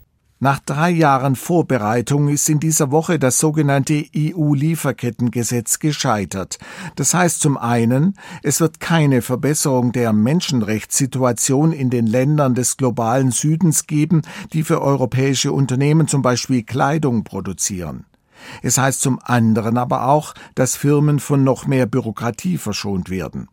Nach 0.44 0.58
drei 0.58 0.90
Jahren 0.90 1.36
Vorbereitung 1.36 2.28
ist 2.28 2.50
in 2.50 2.60
dieser 2.60 2.90
Woche 2.90 3.20
das 3.20 3.38
sogenannte 3.38 4.04
EU-Lieferkettengesetz 4.18 5.78
gescheitert. 5.78 6.58
Das 6.96 7.14
heißt 7.14 7.42
zum 7.42 7.60
einen, 7.60 8.16
es 8.42 8.60
wird 8.60 8.80
keine 8.80 9.22
Verbesserung 9.22 9.92
der 9.92 10.14
Menschenrechtssituation 10.14 11.72
in 11.72 11.92
den 11.92 12.08
Ländern 12.08 12.56
des 12.56 12.76
globalen 12.78 13.30
Südens 13.30 13.86
geben, 13.86 14.24
die 14.52 14.64
für 14.64 14.82
europäische 14.82 15.52
Unternehmen 15.52 16.08
zum 16.08 16.24
Beispiel 16.24 16.64
Kleidung 16.64 17.24
produzieren. 17.24 18.08
Es 18.64 18.80
heißt 18.80 19.00
zum 19.00 19.20
anderen 19.24 19.78
aber 19.78 20.08
auch, 20.08 20.34
dass 20.56 20.76
Firmen 20.76 21.20
von 21.20 21.44
noch 21.44 21.68
mehr 21.68 21.86
Bürokratie 21.86 22.58
verschont 22.58 23.12
werden. 23.12 23.48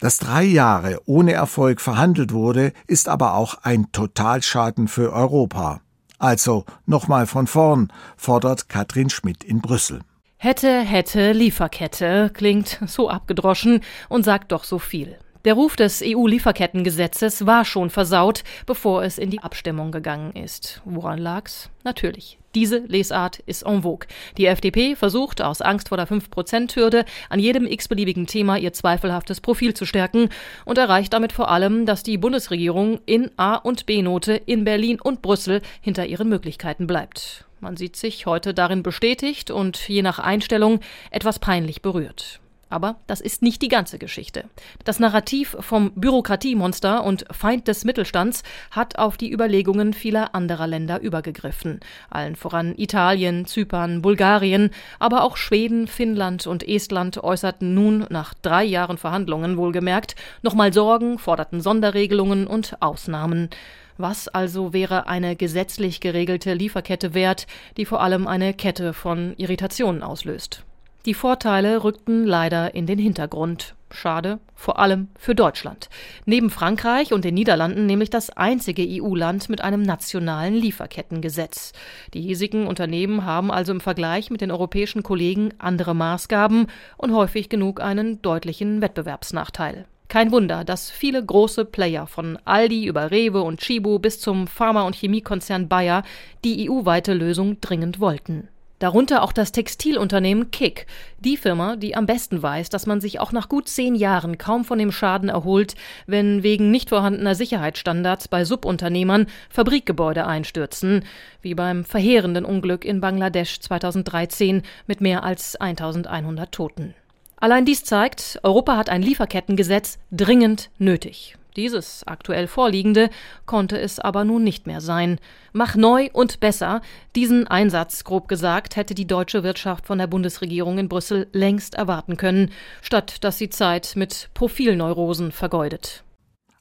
Dass 0.00 0.16
drei 0.16 0.44
Jahre 0.44 0.98
ohne 1.04 1.34
Erfolg 1.34 1.82
verhandelt 1.82 2.32
wurde, 2.32 2.72
ist 2.86 3.06
aber 3.06 3.34
auch 3.34 3.58
ein 3.64 3.92
Totalschaden 3.92 4.88
für 4.88 5.12
Europa. 5.12 5.82
Also 6.18 6.64
nochmal 6.86 7.26
von 7.26 7.46
vorn, 7.46 7.92
fordert 8.16 8.68
Katrin 8.68 9.10
Schmidt 9.10 9.44
in 9.44 9.60
Brüssel. 9.60 10.00
Hätte, 10.38 10.80
hätte, 10.80 11.32
Lieferkette 11.32 12.30
klingt 12.32 12.80
so 12.86 13.08
abgedroschen 13.08 13.80
und 14.08 14.24
sagt 14.24 14.52
doch 14.52 14.64
so 14.64 14.78
viel. 14.78 15.18
Der 15.44 15.54
Ruf 15.54 15.76
des 15.76 16.02
EU-Lieferkettengesetzes 16.04 17.46
war 17.46 17.64
schon 17.64 17.90
versaut, 17.90 18.42
bevor 18.66 19.04
es 19.04 19.16
in 19.16 19.30
die 19.30 19.38
Abstimmung 19.40 19.92
gegangen 19.92 20.32
ist. 20.32 20.82
Woran 20.84 21.18
lag's? 21.18 21.70
Natürlich. 21.84 22.38
Diese 22.56 22.78
Lesart 22.78 23.40
ist 23.40 23.66
en 23.66 23.82
vogue. 23.82 24.08
Die 24.38 24.46
FDP 24.46 24.96
versucht 24.96 25.42
aus 25.42 25.60
Angst 25.60 25.90
vor 25.90 25.98
der 25.98 26.08
5%-Hürde 26.08 27.04
an 27.28 27.38
jedem 27.38 27.66
x-beliebigen 27.66 28.26
Thema 28.26 28.56
ihr 28.56 28.72
zweifelhaftes 28.72 29.42
Profil 29.42 29.74
zu 29.74 29.84
stärken 29.84 30.30
und 30.64 30.78
erreicht 30.78 31.12
damit 31.12 31.34
vor 31.34 31.50
allem, 31.50 31.84
dass 31.84 32.02
die 32.02 32.16
Bundesregierung 32.16 32.98
in 33.04 33.30
A- 33.36 33.56
und 33.56 33.84
B-Note 33.84 34.32
in 34.32 34.64
Berlin 34.64 34.98
und 34.98 35.20
Brüssel 35.20 35.60
hinter 35.82 36.06
ihren 36.06 36.30
Möglichkeiten 36.30 36.86
bleibt. 36.86 37.44
Man 37.60 37.76
sieht 37.76 37.94
sich 37.94 38.24
heute 38.24 38.54
darin 38.54 38.82
bestätigt 38.82 39.50
und 39.50 39.86
je 39.86 40.00
nach 40.00 40.18
Einstellung 40.18 40.80
etwas 41.10 41.38
peinlich 41.38 41.82
berührt. 41.82 42.40
Aber 42.68 42.96
das 43.06 43.20
ist 43.20 43.42
nicht 43.42 43.62
die 43.62 43.68
ganze 43.68 43.98
Geschichte. 43.98 44.44
Das 44.84 44.98
Narrativ 44.98 45.56
vom 45.60 45.92
Bürokratiemonster 45.92 47.04
und 47.04 47.24
Feind 47.30 47.68
des 47.68 47.84
Mittelstands 47.84 48.42
hat 48.72 48.98
auf 48.98 49.16
die 49.16 49.32
Überlegungen 49.32 49.94
vieler 49.94 50.34
anderer 50.34 50.66
Länder 50.66 51.00
übergegriffen. 51.00 51.78
Allen 52.10 52.34
voran 52.34 52.74
Italien, 52.76 53.46
Zypern, 53.46 54.02
Bulgarien, 54.02 54.70
aber 54.98 55.22
auch 55.22 55.36
Schweden, 55.36 55.86
Finnland 55.86 56.48
und 56.48 56.66
Estland 56.66 57.22
äußerten 57.22 57.72
nun 57.72 58.06
nach 58.10 58.34
drei 58.34 58.64
Jahren 58.64 58.98
Verhandlungen 58.98 59.56
wohlgemerkt 59.56 60.16
nochmal 60.42 60.72
Sorgen, 60.72 61.18
forderten 61.18 61.60
Sonderregelungen 61.60 62.48
und 62.48 62.82
Ausnahmen. 62.82 63.48
Was 63.96 64.28
also 64.28 64.72
wäre 64.72 65.06
eine 65.06 65.36
gesetzlich 65.36 66.00
geregelte 66.00 66.52
Lieferkette 66.52 67.14
wert, 67.14 67.46
die 67.76 67.86
vor 67.86 68.02
allem 68.02 68.26
eine 68.26 68.52
Kette 68.52 68.92
von 68.92 69.34
Irritationen 69.36 70.02
auslöst? 70.02 70.64
Die 71.06 71.14
Vorteile 71.14 71.84
rückten 71.84 72.26
leider 72.26 72.74
in 72.74 72.86
den 72.86 72.98
Hintergrund. 72.98 73.76
Schade, 73.92 74.40
vor 74.56 74.80
allem 74.80 75.06
für 75.16 75.36
Deutschland. 75.36 75.88
Neben 76.24 76.50
Frankreich 76.50 77.12
und 77.12 77.24
den 77.24 77.34
Niederlanden 77.34 77.86
nämlich 77.86 78.10
das 78.10 78.30
einzige 78.30 78.82
EU-Land 78.84 79.48
mit 79.48 79.60
einem 79.60 79.82
nationalen 79.82 80.54
Lieferkettengesetz. 80.54 81.72
Die 82.12 82.20
hiesigen 82.20 82.66
Unternehmen 82.66 83.24
haben 83.24 83.52
also 83.52 83.70
im 83.70 83.78
Vergleich 83.78 84.30
mit 84.30 84.40
den 84.40 84.50
europäischen 84.50 85.04
Kollegen 85.04 85.54
andere 85.58 85.94
Maßgaben 85.94 86.66
und 86.96 87.14
häufig 87.14 87.48
genug 87.48 87.80
einen 87.80 88.20
deutlichen 88.20 88.82
Wettbewerbsnachteil. 88.82 89.84
Kein 90.08 90.32
Wunder, 90.32 90.64
dass 90.64 90.90
viele 90.90 91.24
große 91.24 91.66
Player 91.66 92.08
von 92.08 92.36
Aldi 92.44 92.84
über 92.84 93.12
Rewe 93.12 93.42
und 93.42 93.60
Chibo 93.60 94.00
bis 94.00 94.18
zum 94.18 94.48
Pharma- 94.48 94.82
und 94.82 94.96
Chemiekonzern 94.96 95.68
Bayer 95.68 96.02
die 96.44 96.68
EU-weite 96.68 97.14
Lösung 97.14 97.60
dringend 97.60 98.00
wollten. 98.00 98.48
Darunter 98.78 99.22
auch 99.22 99.32
das 99.32 99.52
Textilunternehmen 99.52 100.50
Kick, 100.50 100.86
die 101.20 101.38
Firma, 101.38 101.76
die 101.76 101.96
am 101.96 102.04
besten 102.04 102.42
weiß, 102.42 102.68
dass 102.68 102.84
man 102.84 103.00
sich 103.00 103.20
auch 103.20 103.32
nach 103.32 103.48
gut 103.48 103.68
zehn 103.68 103.94
Jahren 103.94 104.36
kaum 104.36 104.66
von 104.66 104.78
dem 104.78 104.92
Schaden 104.92 105.30
erholt, 105.30 105.76
wenn 106.06 106.42
wegen 106.42 106.70
nicht 106.70 106.90
vorhandener 106.90 107.34
Sicherheitsstandards 107.34 108.28
bei 108.28 108.44
Subunternehmern 108.44 109.28
Fabrikgebäude 109.48 110.26
einstürzen, 110.26 111.06
wie 111.40 111.54
beim 111.54 111.86
verheerenden 111.86 112.44
Unglück 112.44 112.84
in 112.84 113.00
Bangladesch 113.00 113.60
2013 113.60 114.62
mit 114.86 115.00
mehr 115.00 115.24
als 115.24 115.56
1100 115.56 116.52
Toten. 116.52 116.94
Allein 117.38 117.64
dies 117.64 117.82
zeigt, 117.84 118.40
Europa 118.42 118.76
hat 118.76 118.90
ein 118.90 119.02
Lieferkettengesetz 119.02 119.98
dringend 120.10 120.68
nötig. 120.78 121.36
Dieses 121.56 122.06
aktuell 122.06 122.46
vorliegende 122.46 123.10
konnte 123.46 123.80
es 123.80 123.98
aber 123.98 124.24
nun 124.24 124.44
nicht 124.44 124.66
mehr 124.66 124.80
sein. 124.80 125.18
Mach 125.52 125.74
neu 125.74 126.10
und 126.12 126.38
besser. 126.38 126.82
Diesen 127.14 127.46
Einsatz, 127.46 128.04
grob 128.04 128.28
gesagt, 128.28 128.76
hätte 128.76 128.94
die 128.94 129.06
deutsche 129.06 129.42
Wirtschaft 129.42 129.86
von 129.86 129.98
der 129.98 130.06
Bundesregierung 130.06 130.78
in 130.78 130.88
Brüssel 130.88 131.26
längst 131.32 131.74
erwarten 131.74 132.16
können, 132.16 132.50
statt 132.82 133.24
dass 133.24 133.38
sie 133.38 133.48
Zeit 133.48 133.94
mit 133.96 134.28
Profilneurosen 134.34 135.32
vergeudet. 135.32 136.04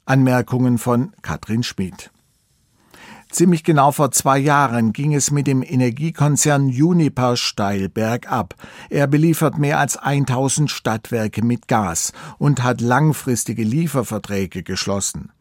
Anmerkungen 0.05 0.77
von 0.77 1.13
Katrin 1.21 1.63
Schmid. 1.63 2.11
Ziemlich 3.29 3.63
genau 3.63 3.91
vor 3.91 4.11
zwei 4.11 4.37
Jahren 4.37 4.93
ging 4.93 5.13
es 5.13 5.31
mit 5.31 5.47
dem 5.47 5.61
Energiekonzern 5.61 6.67
Uniper 6.67 7.35
steil 7.35 7.89
bergab. 7.89 8.55
Er 8.89 9.07
beliefert 9.07 9.57
mehr 9.57 9.79
als 9.79 9.97
1000 9.97 10.71
Stadtwerke 10.71 11.43
mit 11.43 11.67
Gas 11.67 12.13
und 12.37 12.63
hat 12.63 12.81
langfristige 12.81 13.63
Lieferverträge 13.63 14.63
geschlossen. 14.63 15.31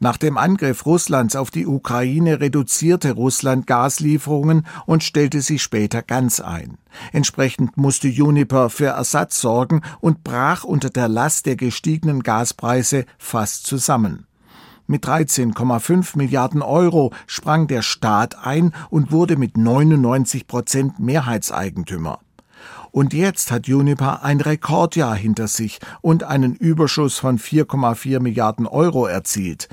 Nach 0.00 0.16
dem 0.16 0.38
Angriff 0.38 0.86
Russlands 0.86 1.36
auf 1.36 1.50
die 1.50 1.66
Ukraine 1.66 2.40
reduzierte 2.40 3.12
Russland 3.12 3.66
Gaslieferungen 3.66 4.66
und 4.86 5.02
stellte 5.02 5.40
sie 5.40 5.58
später 5.58 6.02
ganz 6.02 6.40
ein. 6.40 6.78
Entsprechend 7.12 7.76
musste 7.76 8.08
Uniper 8.08 8.70
für 8.70 8.86
Ersatz 8.86 9.40
sorgen 9.40 9.82
und 10.00 10.24
brach 10.24 10.64
unter 10.64 10.90
der 10.90 11.08
Last 11.08 11.46
der 11.46 11.56
gestiegenen 11.56 12.22
Gaspreise 12.22 13.04
fast 13.18 13.66
zusammen. 13.66 14.26
Mit 14.86 15.06
13,5 15.06 16.18
Milliarden 16.18 16.60
Euro 16.60 17.12
sprang 17.26 17.66
der 17.66 17.82
Staat 17.82 18.44
ein 18.44 18.72
und 18.90 19.12
wurde 19.12 19.36
mit 19.36 19.56
99 19.56 20.46
Prozent 20.46 20.98
Mehrheitseigentümer. 20.98 22.20
Und 22.90 23.12
jetzt 23.12 23.50
hat 23.50 23.68
Uniper 23.68 24.22
ein 24.22 24.40
Rekordjahr 24.40 25.16
hinter 25.16 25.48
sich 25.48 25.80
und 26.00 26.22
einen 26.22 26.54
Überschuss 26.54 27.18
von 27.18 27.38
4,4 27.38 28.20
Milliarden 28.20 28.66
Euro 28.66 29.06
erzielt. 29.06 29.68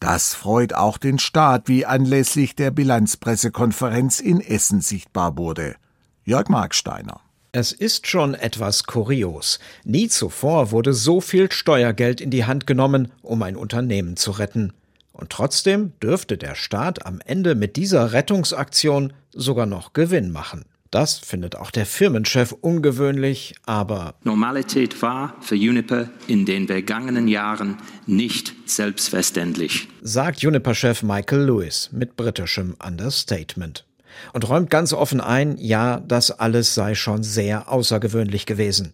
Das 0.00 0.34
freut 0.34 0.74
auch 0.74 0.98
den 0.98 1.18
Staat, 1.18 1.68
wie 1.68 1.86
anlässlich 1.86 2.54
der 2.54 2.70
Bilanzpressekonferenz 2.70 4.20
in 4.20 4.40
Essen 4.40 4.80
sichtbar 4.80 5.36
wurde. 5.38 5.76
Jörg 6.24 6.48
Marksteiner. 6.48 7.20
Es 7.58 7.72
ist 7.72 8.06
schon 8.06 8.34
etwas 8.34 8.84
kurios. 8.84 9.58
Nie 9.82 10.06
zuvor 10.06 10.70
wurde 10.70 10.92
so 10.92 11.20
viel 11.20 11.50
Steuergeld 11.50 12.20
in 12.20 12.30
die 12.30 12.44
Hand 12.44 12.68
genommen, 12.68 13.10
um 13.20 13.42
ein 13.42 13.56
Unternehmen 13.56 14.16
zu 14.16 14.30
retten. 14.30 14.72
Und 15.10 15.30
trotzdem 15.30 15.90
dürfte 16.00 16.38
der 16.38 16.54
Staat 16.54 17.04
am 17.04 17.20
Ende 17.24 17.56
mit 17.56 17.74
dieser 17.74 18.12
Rettungsaktion 18.12 19.12
sogar 19.32 19.66
noch 19.66 19.92
Gewinn 19.92 20.30
machen. 20.30 20.66
Das 20.92 21.18
findet 21.18 21.56
auch 21.56 21.72
der 21.72 21.84
Firmenchef 21.84 22.52
ungewöhnlich, 22.52 23.56
aber 23.66 24.14
Normalität 24.22 25.02
war 25.02 25.34
für 25.40 25.56
Uniper 25.56 26.10
in 26.28 26.46
den 26.46 26.68
vergangenen 26.68 27.26
Jahren 27.26 27.78
nicht 28.06 28.54
selbstverständlich, 28.66 29.88
sagt 30.00 30.44
Uniper-Chef 30.44 31.02
Michael 31.02 31.42
Lewis 31.46 31.90
mit 31.90 32.16
britischem 32.16 32.76
Understatement 32.80 33.84
und 34.32 34.48
räumt 34.48 34.70
ganz 34.70 34.92
offen 34.92 35.20
ein, 35.20 35.56
ja, 35.58 36.00
das 36.06 36.30
alles 36.30 36.74
sei 36.74 36.94
schon 36.94 37.22
sehr 37.22 37.70
außergewöhnlich 37.70 38.46
gewesen. 38.46 38.92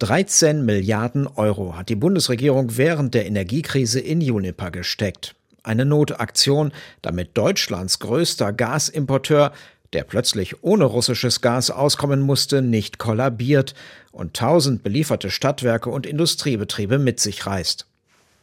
13 0.00 0.64
Milliarden 0.64 1.26
Euro 1.26 1.76
hat 1.76 1.88
die 1.88 1.94
Bundesregierung 1.94 2.76
während 2.76 3.14
der 3.14 3.26
Energiekrise 3.26 4.00
in 4.00 4.18
Uniper 4.18 4.70
gesteckt. 4.70 5.34
Eine 5.62 5.84
Notaktion, 5.84 6.72
damit 7.00 7.36
Deutschlands 7.38 7.98
größter 8.00 8.52
Gasimporteur, 8.52 9.52
der 9.92 10.04
plötzlich 10.04 10.62
ohne 10.62 10.84
russisches 10.84 11.40
Gas 11.40 11.70
auskommen 11.70 12.20
musste, 12.20 12.60
nicht 12.60 12.98
kollabiert 12.98 13.74
und 14.12 14.34
tausend 14.34 14.82
belieferte 14.82 15.30
Stadtwerke 15.30 15.90
und 15.90 16.06
Industriebetriebe 16.06 16.98
mit 16.98 17.20
sich 17.20 17.46
reißt. 17.46 17.86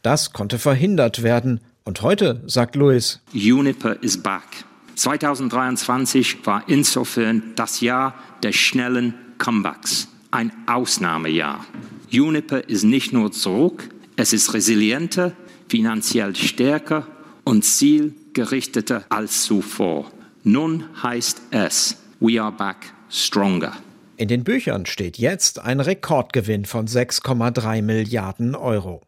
Das 0.02 0.32
konnte 0.32 0.58
verhindert 0.58 1.22
werden. 1.22 1.60
Und 1.84 2.02
heute, 2.02 2.42
sagt 2.46 2.76
Louis, 2.76 3.20
Uniper 3.34 3.96
is 4.02 4.20
back. 4.20 4.64
2023 4.94 6.44
war 6.44 6.64
insofern 6.66 7.52
das 7.56 7.80
Jahr 7.80 8.14
des 8.42 8.56
schnellen 8.56 9.14
Comebacks. 9.38 10.08
ein 10.32 10.50
Ausnahmejahr. 10.66 11.64
Juniper 12.08 12.68
ist 12.68 12.84
nicht 12.84 13.12
nur 13.12 13.32
zurück, 13.32 13.88
es 14.16 14.32
ist 14.32 14.52
resilienter, 14.54 15.32
finanziell 15.68 16.34
stärker 16.34 17.06
und 17.44 17.64
zielgerichteter 17.64 19.04
als 19.08 19.44
zuvor. 19.44 20.10
Nun 20.42 20.84
heißt 21.02 21.42
es, 21.50 21.96
we 22.20 22.42
are 22.42 22.52
back 22.52 22.92
stronger. 23.10 23.74
In 24.16 24.28
den 24.28 24.44
Büchern 24.44 24.86
steht 24.86 25.18
jetzt 25.18 25.58
ein 25.58 25.80
Rekordgewinn 25.80 26.64
von 26.64 26.86
6,3 26.86 27.82
Milliarden 27.82 28.54
Euro. 28.54 29.02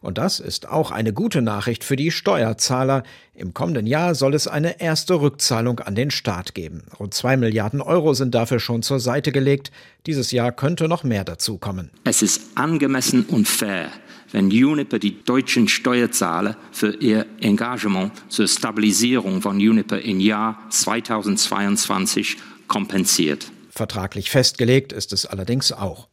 Und 0.00 0.18
das 0.18 0.40
ist 0.40 0.68
auch 0.68 0.90
eine 0.90 1.12
gute 1.12 1.42
Nachricht 1.42 1.84
für 1.84 1.96
die 1.96 2.10
Steuerzahler. 2.10 3.02
Im 3.34 3.54
kommenden 3.54 3.86
Jahr 3.86 4.14
soll 4.14 4.34
es 4.34 4.46
eine 4.46 4.80
erste 4.80 5.20
Rückzahlung 5.20 5.80
an 5.80 5.94
den 5.94 6.10
Staat 6.10 6.54
geben. 6.54 6.84
Rund 6.98 7.14
zwei 7.14 7.36
Milliarden 7.36 7.80
Euro 7.80 8.14
sind 8.14 8.34
dafür 8.34 8.60
schon 8.60 8.82
zur 8.82 9.00
Seite 9.00 9.32
gelegt. 9.32 9.70
Dieses 10.06 10.30
Jahr 10.32 10.52
könnte 10.52 10.88
noch 10.88 11.04
mehr 11.04 11.24
dazukommen. 11.24 11.90
Es 12.04 12.22
ist 12.22 12.42
angemessen 12.56 13.24
und 13.26 13.48
fair, 13.48 13.88
wenn 14.32 14.46
Uniper 14.46 14.98
die 14.98 15.22
deutschen 15.24 15.68
Steuerzahler 15.68 16.56
für 16.72 16.94
ihr 16.96 17.26
Engagement 17.40 18.12
zur 18.28 18.48
Stabilisierung 18.48 19.42
von 19.42 19.56
Uniper 19.56 20.00
im 20.00 20.20
Jahr 20.20 20.58
2022 20.70 22.36
kompensiert. 22.68 23.50
Vertraglich 23.70 24.30
festgelegt 24.30 24.92
ist 24.92 25.12
es 25.12 25.24
allerdings 25.24 25.72
auch. 25.72 26.08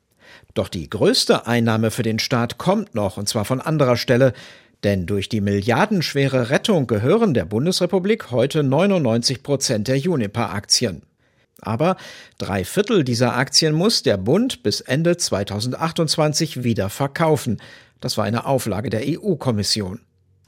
Doch 0.53 0.69
die 0.69 0.89
größte 0.89 1.47
Einnahme 1.47 1.91
für 1.91 2.03
den 2.03 2.19
Staat 2.19 2.57
kommt 2.57 2.95
noch, 2.95 3.17
und 3.17 3.29
zwar 3.29 3.45
von 3.45 3.61
anderer 3.61 3.97
Stelle, 3.97 4.33
denn 4.83 5.05
durch 5.05 5.29
die 5.29 5.41
milliardenschwere 5.41 6.49
Rettung 6.49 6.87
gehören 6.87 7.33
der 7.33 7.45
Bundesrepublik 7.45 8.31
heute 8.31 8.63
99 8.63 9.43
Prozent 9.43 9.87
der 9.87 9.97
Juniper-Aktien. 9.97 11.03
Aber 11.61 11.97
drei 12.37 12.63
Viertel 12.63 13.03
dieser 13.03 13.35
Aktien 13.35 13.73
muss 13.73 14.03
der 14.03 14.15
Bund 14.17 14.63
bis 14.63 14.79
Ende 14.79 15.17
2028 15.17 16.63
wieder 16.63 16.89
verkaufen. 16.89 17.61
Das 17.99 18.17
war 18.17 18.23
eine 18.23 18.45
Auflage 18.45 18.89
der 18.89 19.01
EU-Kommission. 19.05 19.99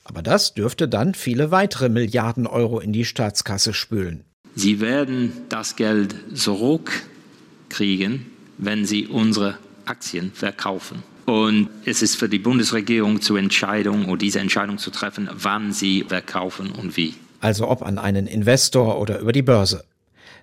Aber 0.05 0.21
das 0.21 0.53
dürfte 0.53 0.87
dann 0.87 1.13
viele 1.13 1.51
weitere 1.51 1.89
Milliarden 1.89 2.47
Euro 2.47 2.79
in 2.79 2.93
die 2.93 3.05
Staatskasse 3.05 3.73
spülen. 3.73 4.23
Sie 4.55 4.79
werden 4.79 5.33
das 5.49 5.75
Geld 5.75 6.15
zurückkriegen, 6.33 8.25
wenn 8.57 8.85
Sie 8.85 9.07
unsere 9.07 9.57
Aktien 9.91 10.31
verkaufen. 10.33 11.03
Und 11.25 11.69
es 11.85 12.01
ist 12.01 12.15
für 12.15 12.29
die 12.29 12.39
Bundesregierung 12.39 13.21
zur 13.21 13.37
Entscheidung 13.37 14.05
oder 14.05 14.17
diese 14.17 14.39
Entscheidung 14.39 14.77
zu 14.77 14.89
treffen, 14.89 15.29
wann 15.33 15.73
sie 15.73 16.05
verkaufen 16.07 16.71
und 16.71 16.97
wie. 16.97 17.13
Also 17.41 17.67
ob 17.67 17.83
an 17.83 17.97
einen 17.97 18.25
Investor 18.25 18.99
oder 18.99 19.19
über 19.19 19.33
die 19.33 19.41
Börse. 19.41 19.83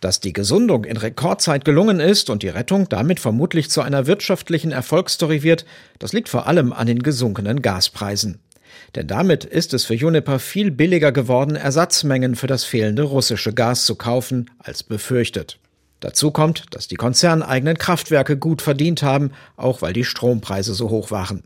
Dass 0.00 0.20
die 0.20 0.32
Gesundung 0.32 0.84
in 0.84 0.96
Rekordzeit 0.96 1.64
gelungen 1.64 1.98
ist 1.98 2.30
und 2.30 2.42
die 2.42 2.48
Rettung 2.48 2.88
damit 2.88 3.20
vermutlich 3.20 3.70
zu 3.70 3.80
einer 3.80 4.06
wirtschaftlichen 4.06 4.70
Erfolgsstory 4.70 5.42
wird, 5.42 5.64
das 5.98 6.12
liegt 6.12 6.28
vor 6.28 6.46
allem 6.46 6.72
an 6.72 6.86
den 6.86 7.02
gesunkenen 7.02 7.62
Gaspreisen. 7.62 8.38
Denn 8.94 9.06
damit 9.06 9.44
ist 9.44 9.74
es 9.74 9.86
für 9.86 9.94
Juniper 9.94 10.38
viel 10.38 10.70
billiger 10.70 11.10
geworden, 11.10 11.56
Ersatzmengen 11.56 12.36
für 12.36 12.46
das 12.46 12.64
fehlende 12.64 13.02
russische 13.02 13.52
Gas 13.52 13.86
zu 13.86 13.96
kaufen, 13.96 14.50
als 14.58 14.82
befürchtet. 14.82 15.58
Dazu 16.00 16.30
kommt, 16.30 16.66
dass 16.74 16.88
die 16.88 16.96
konzerneigenen 16.96 17.78
Kraftwerke 17.78 18.36
gut 18.36 18.62
verdient 18.62 19.02
haben, 19.02 19.32
auch 19.56 19.82
weil 19.82 19.92
die 19.92 20.04
Strompreise 20.04 20.74
so 20.74 20.90
hoch 20.90 21.10
waren. 21.10 21.42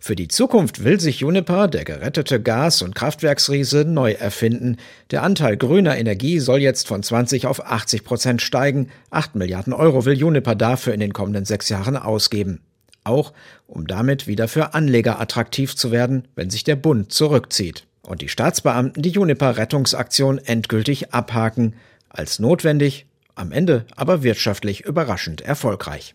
Für 0.00 0.16
die 0.16 0.28
Zukunft 0.28 0.84
will 0.84 1.00
sich 1.00 1.20
Juniper, 1.20 1.68
der 1.68 1.84
gerettete 1.84 2.40
Gas- 2.40 2.82
und 2.82 2.94
Kraftwerksriese, 2.94 3.84
neu 3.84 4.12
erfinden. 4.12 4.78
Der 5.10 5.22
Anteil 5.22 5.56
grüner 5.56 5.98
Energie 5.98 6.38
soll 6.38 6.60
jetzt 6.60 6.88
von 6.88 7.02
20 7.02 7.46
auf 7.46 7.64
80 7.64 8.04
Prozent 8.04 8.42
steigen. 8.42 8.90
8 9.10 9.34
Milliarden 9.34 9.72
Euro 9.72 10.04
will 10.04 10.16
Juniper 10.16 10.54
dafür 10.54 10.94
in 10.94 11.00
den 11.00 11.12
kommenden 11.12 11.44
sechs 11.44 11.68
Jahren 11.68 11.96
ausgeben. 11.96 12.60
Auch 13.04 13.32
um 13.66 13.86
damit 13.86 14.26
wieder 14.26 14.48
für 14.48 14.74
Anleger 14.74 15.20
attraktiv 15.20 15.76
zu 15.76 15.92
werden, 15.92 16.26
wenn 16.34 16.50
sich 16.50 16.64
der 16.64 16.76
Bund 16.76 17.12
zurückzieht. 17.12 17.86
Und 18.02 18.22
die 18.22 18.28
Staatsbeamten 18.28 19.02
die 19.02 19.10
Juniper-Rettungsaktion 19.10 20.38
endgültig 20.38 21.12
abhaken. 21.12 21.74
Als 22.08 22.38
notwendig 22.38 23.06
am 23.36 23.52
Ende 23.52 23.86
aber 23.94 24.22
wirtschaftlich 24.22 24.84
überraschend 24.84 25.40
erfolgreich. 25.40 26.14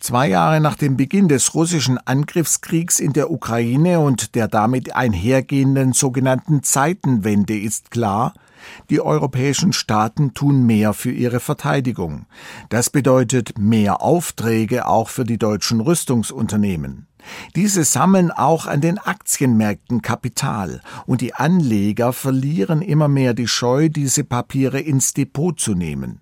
Zwei 0.00 0.28
Jahre 0.28 0.60
nach 0.60 0.76
dem 0.76 0.96
Beginn 0.96 1.28
des 1.28 1.54
russischen 1.54 1.98
Angriffskriegs 1.98 3.00
in 3.00 3.12
der 3.12 3.32
Ukraine 3.32 3.98
und 3.98 4.36
der 4.36 4.46
damit 4.46 4.94
einhergehenden 4.94 5.92
sogenannten 5.92 6.62
Zeitenwende 6.62 7.58
ist 7.58 7.90
klar, 7.90 8.32
die 8.90 9.00
europäischen 9.00 9.72
Staaten 9.72 10.34
tun 10.34 10.64
mehr 10.66 10.92
für 10.92 11.10
ihre 11.10 11.40
Verteidigung. 11.40 12.26
Das 12.68 12.90
bedeutet 12.90 13.58
mehr 13.58 14.00
Aufträge 14.00 14.86
auch 14.86 15.08
für 15.08 15.24
die 15.24 15.38
deutschen 15.38 15.80
Rüstungsunternehmen. 15.80 17.06
Diese 17.56 17.84
sammeln 17.84 18.30
auch 18.30 18.66
an 18.66 18.80
den 18.80 18.98
Aktienmärkten 18.98 20.00
Kapital, 20.02 20.80
und 21.06 21.20
die 21.20 21.34
Anleger 21.34 22.12
verlieren 22.12 22.82
immer 22.82 23.08
mehr 23.08 23.34
die 23.34 23.48
Scheu, 23.48 23.88
diese 23.88 24.24
Papiere 24.24 24.80
ins 24.80 25.12
Depot 25.12 25.58
zu 25.58 25.74
nehmen. 25.74 26.20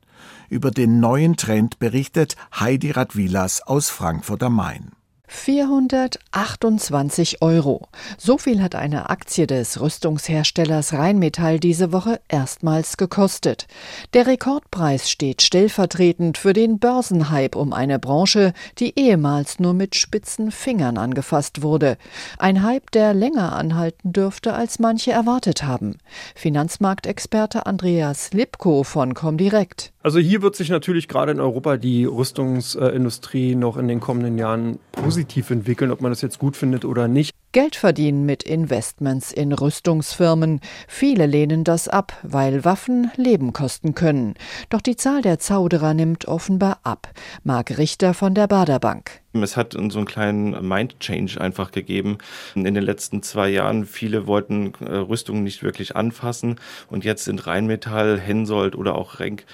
Über 0.48 0.70
den 0.70 1.00
neuen 1.00 1.36
Trend 1.36 1.78
berichtet 1.78 2.36
Heidi 2.58 2.90
Radwilas 2.90 3.62
aus 3.62 3.90
Frankfurt 3.90 4.42
am 4.42 4.56
Main. 4.56 4.92
428 5.28 7.42
Euro. 7.42 7.88
So 8.16 8.38
viel 8.38 8.62
hat 8.62 8.74
eine 8.74 9.10
Aktie 9.10 9.46
des 9.46 9.80
Rüstungsherstellers 9.80 10.92
Rheinmetall 10.92 11.58
diese 11.58 11.92
Woche 11.92 12.20
erstmals 12.28 12.96
gekostet. 12.96 13.66
Der 14.14 14.26
Rekordpreis 14.26 15.10
steht 15.10 15.42
stellvertretend 15.42 16.38
für 16.38 16.52
den 16.52 16.78
Börsenhype 16.78 17.58
um 17.58 17.72
eine 17.72 17.98
Branche, 17.98 18.52
die 18.78 18.98
ehemals 18.98 19.58
nur 19.58 19.74
mit 19.74 19.96
spitzen 19.96 20.52
Fingern 20.52 20.96
angefasst 20.96 21.62
wurde. 21.62 21.98
Ein 22.38 22.62
Hype, 22.62 22.92
der 22.92 23.12
länger 23.12 23.54
anhalten 23.54 24.12
dürfte, 24.12 24.54
als 24.54 24.78
manche 24.78 25.10
erwartet 25.10 25.64
haben. 25.64 25.98
Finanzmarktexperte 26.34 27.66
Andreas 27.66 28.32
Lipko 28.32 28.84
von 28.84 29.14
Comdirect. 29.14 29.92
Also 30.06 30.20
hier 30.20 30.40
wird 30.40 30.54
sich 30.54 30.70
natürlich 30.70 31.08
gerade 31.08 31.32
in 31.32 31.40
Europa 31.40 31.78
die 31.78 32.04
Rüstungsindustrie 32.04 33.56
noch 33.56 33.76
in 33.76 33.88
den 33.88 33.98
kommenden 33.98 34.38
Jahren 34.38 34.78
positiv 34.92 35.50
entwickeln, 35.50 35.90
ob 35.90 36.00
man 36.00 36.12
das 36.12 36.20
jetzt 36.20 36.38
gut 36.38 36.56
findet 36.56 36.84
oder 36.84 37.08
nicht. 37.08 37.32
Geld 37.50 37.74
verdienen 37.74 38.24
mit 38.24 38.44
Investments 38.44 39.32
in 39.32 39.52
Rüstungsfirmen. 39.52 40.60
Viele 40.86 41.26
lehnen 41.26 41.64
das 41.64 41.88
ab, 41.88 42.12
weil 42.22 42.64
Waffen 42.64 43.10
Leben 43.16 43.52
kosten 43.52 43.96
können. 43.96 44.34
Doch 44.70 44.80
die 44.80 44.94
Zahl 44.94 45.22
der 45.22 45.40
Zauderer 45.40 45.92
nimmt 45.92 46.28
offenbar 46.28 46.78
ab. 46.84 47.08
Marc 47.42 47.76
Richter 47.76 48.14
von 48.14 48.32
der 48.32 48.46
Baderbank. 48.46 49.22
Es 49.42 49.56
hat 49.56 49.72
so 49.72 49.78
einen 49.98 50.06
kleinen 50.06 50.66
Mind-Change 50.66 51.40
einfach 51.40 51.70
gegeben. 51.70 52.18
In 52.54 52.64
den 52.64 52.76
letzten 52.76 53.22
zwei 53.22 53.48
Jahren, 53.48 53.86
viele 53.86 54.26
wollten 54.26 54.72
äh, 54.80 54.96
Rüstungen 54.96 55.44
nicht 55.44 55.62
wirklich 55.62 55.96
anfassen 55.96 56.60
und 56.88 57.04
jetzt 57.04 57.24
sind 57.24 57.46
Rheinmetall, 57.46 58.18
Hensoldt 58.18 58.76
oder 58.76 58.96
auch 58.96 59.20
Renk 59.20 59.44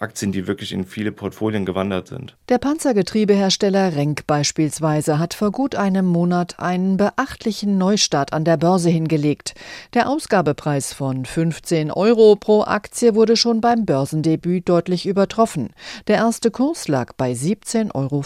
Aktien, 0.00 0.32
die 0.32 0.46
wirklich 0.46 0.72
in 0.72 0.84
viele 0.84 1.12
Portfolien 1.12 1.64
gewandert 1.64 2.08
sind. 2.08 2.36
Der 2.48 2.58
Panzergetriebehersteller 2.58 3.96
Renk 3.96 4.26
beispielsweise 4.26 5.18
hat 5.18 5.34
vor 5.34 5.50
gut 5.50 5.74
einem 5.74 6.06
Monat 6.06 6.58
einen 6.58 6.96
beachtlichen 6.96 7.78
Neustart 7.78 8.32
an 8.32 8.44
der 8.44 8.56
Börse 8.56 8.90
hingelegt. 8.90 9.54
Der 9.94 10.08
Ausgabepreis 10.08 10.92
von 10.92 11.24
15 11.24 11.90
Euro 11.90 12.36
pro 12.36 12.62
Aktie 12.62 13.14
wurde 13.14 13.36
schon 13.36 13.60
beim 13.60 13.86
Börsendebüt 13.86 14.68
deutlich 14.68 15.06
übertroffen. 15.06 15.70
Der 16.06 16.16
erste 16.16 16.50
Kurs 16.50 16.88
lag 16.88 17.12
bei 17.14 17.32
17,50 17.32 17.94
Euro. 17.94 18.24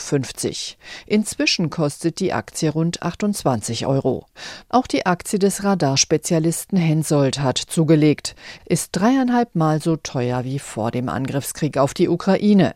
Inzwischen 1.06 1.70
kostet 1.70 2.20
die 2.20 2.32
Aktie 2.32 2.70
rund 2.70 3.02
28 3.02 3.86
Euro. 3.86 4.26
Auch 4.68 4.86
die 4.86 5.06
Aktie 5.06 5.38
des 5.38 5.64
Radarspezialisten 5.64 6.78
Hensoldt 6.78 7.40
hat 7.40 7.58
zugelegt, 7.58 8.34
ist 8.66 8.90
dreieinhalb 8.92 9.54
Mal 9.54 9.80
so 9.82 9.96
teuer 9.96 10.44
wie 10.44 10.58
vor 10.58 10.90
dem 10.90 11.08
Angriffskrieg. 11.08 11.42
Angriffskrieg 11.42 11.78
auf 11.78 11.94
die 11.94 12.08
Ukraine. 12.08 12.74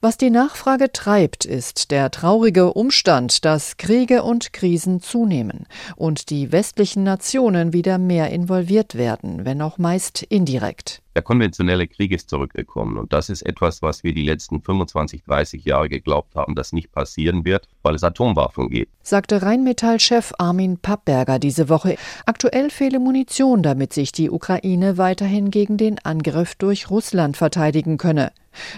Was 0.00 0.16
die 0.16 0.30
Nachfrage 0.30 0.92
treibt, 0.92 1.44
ist 1.44 1.90
der 1.90 2.10
traurige 2.10 2.72
Umstand, 2.72 3.44
dass 3.44 3.76
Kriege 3.76 4.22
und 4.22 4.52
Krisen 4.52 5.00
zunehmen 5.00 5.66
und 5.96 6.30
die 6.30 6.52
westlichen 6.52 7.04
Nationen 7.04 7.72
wieder 7.72 7.98
mehr 7.98 8.30
involviert 8.30 8.96
werden, 8.96 9.44
wenn 9.44 9.62
auch 9.62 9.78
meist 9.78 10.22
indirekt. 10.22 11.02
Der 11.14 11.22
konventionelle 11.22 11.86
Krieg 11.88 12.10
ist 12.10 12.30
zurückgekommen 12.30 12.96
und 12.96 13.12
das 13.12 13.28
ist 13.28 13.42
etwas, 13.42 13.82
was 13.82 14.02
wir 14.02 14.14
die 14.14 14.24
letzten 14.24 14.62
25, 14.62 15.24
30 15.24 15.64
Jahre 15.64 15.90
geglaubt 15.90 16.34
haben, 16.34 16.54
dass 16.54 16.72
nicht 16.72 16.90
passieren 16.90 17.44
wird, 17.44 17.68
weil 17.82 17.94
es 17.94 18.02
Atomwaffen 18.02 18.70
gibt. 18.70 18.90
Sagte 19.02 19.42
Rheinmetall-Chef 19.42 20.32
Armin 20.38 20.78
Pappberger 20.78 21.38
diese 21.38 21.68
Woche. 21.68 21.96
Aktuell 22.24 22.70
fehle 22.70 22.98
Munition, 22.98 23.62
damit 23.62 23.92
sich 23.92 24.12
die 24.12 24.30
Ukraine 24.30 24.96
weiterhin 24.96 25.50
gegen 25.50 25.76
den 25.76 25.98
Angriff 25.98 26.54
durch 26.54 26.88
Russland 26.88 27.36
verteidigen 27.36 27.98
könne. 27.98 28.32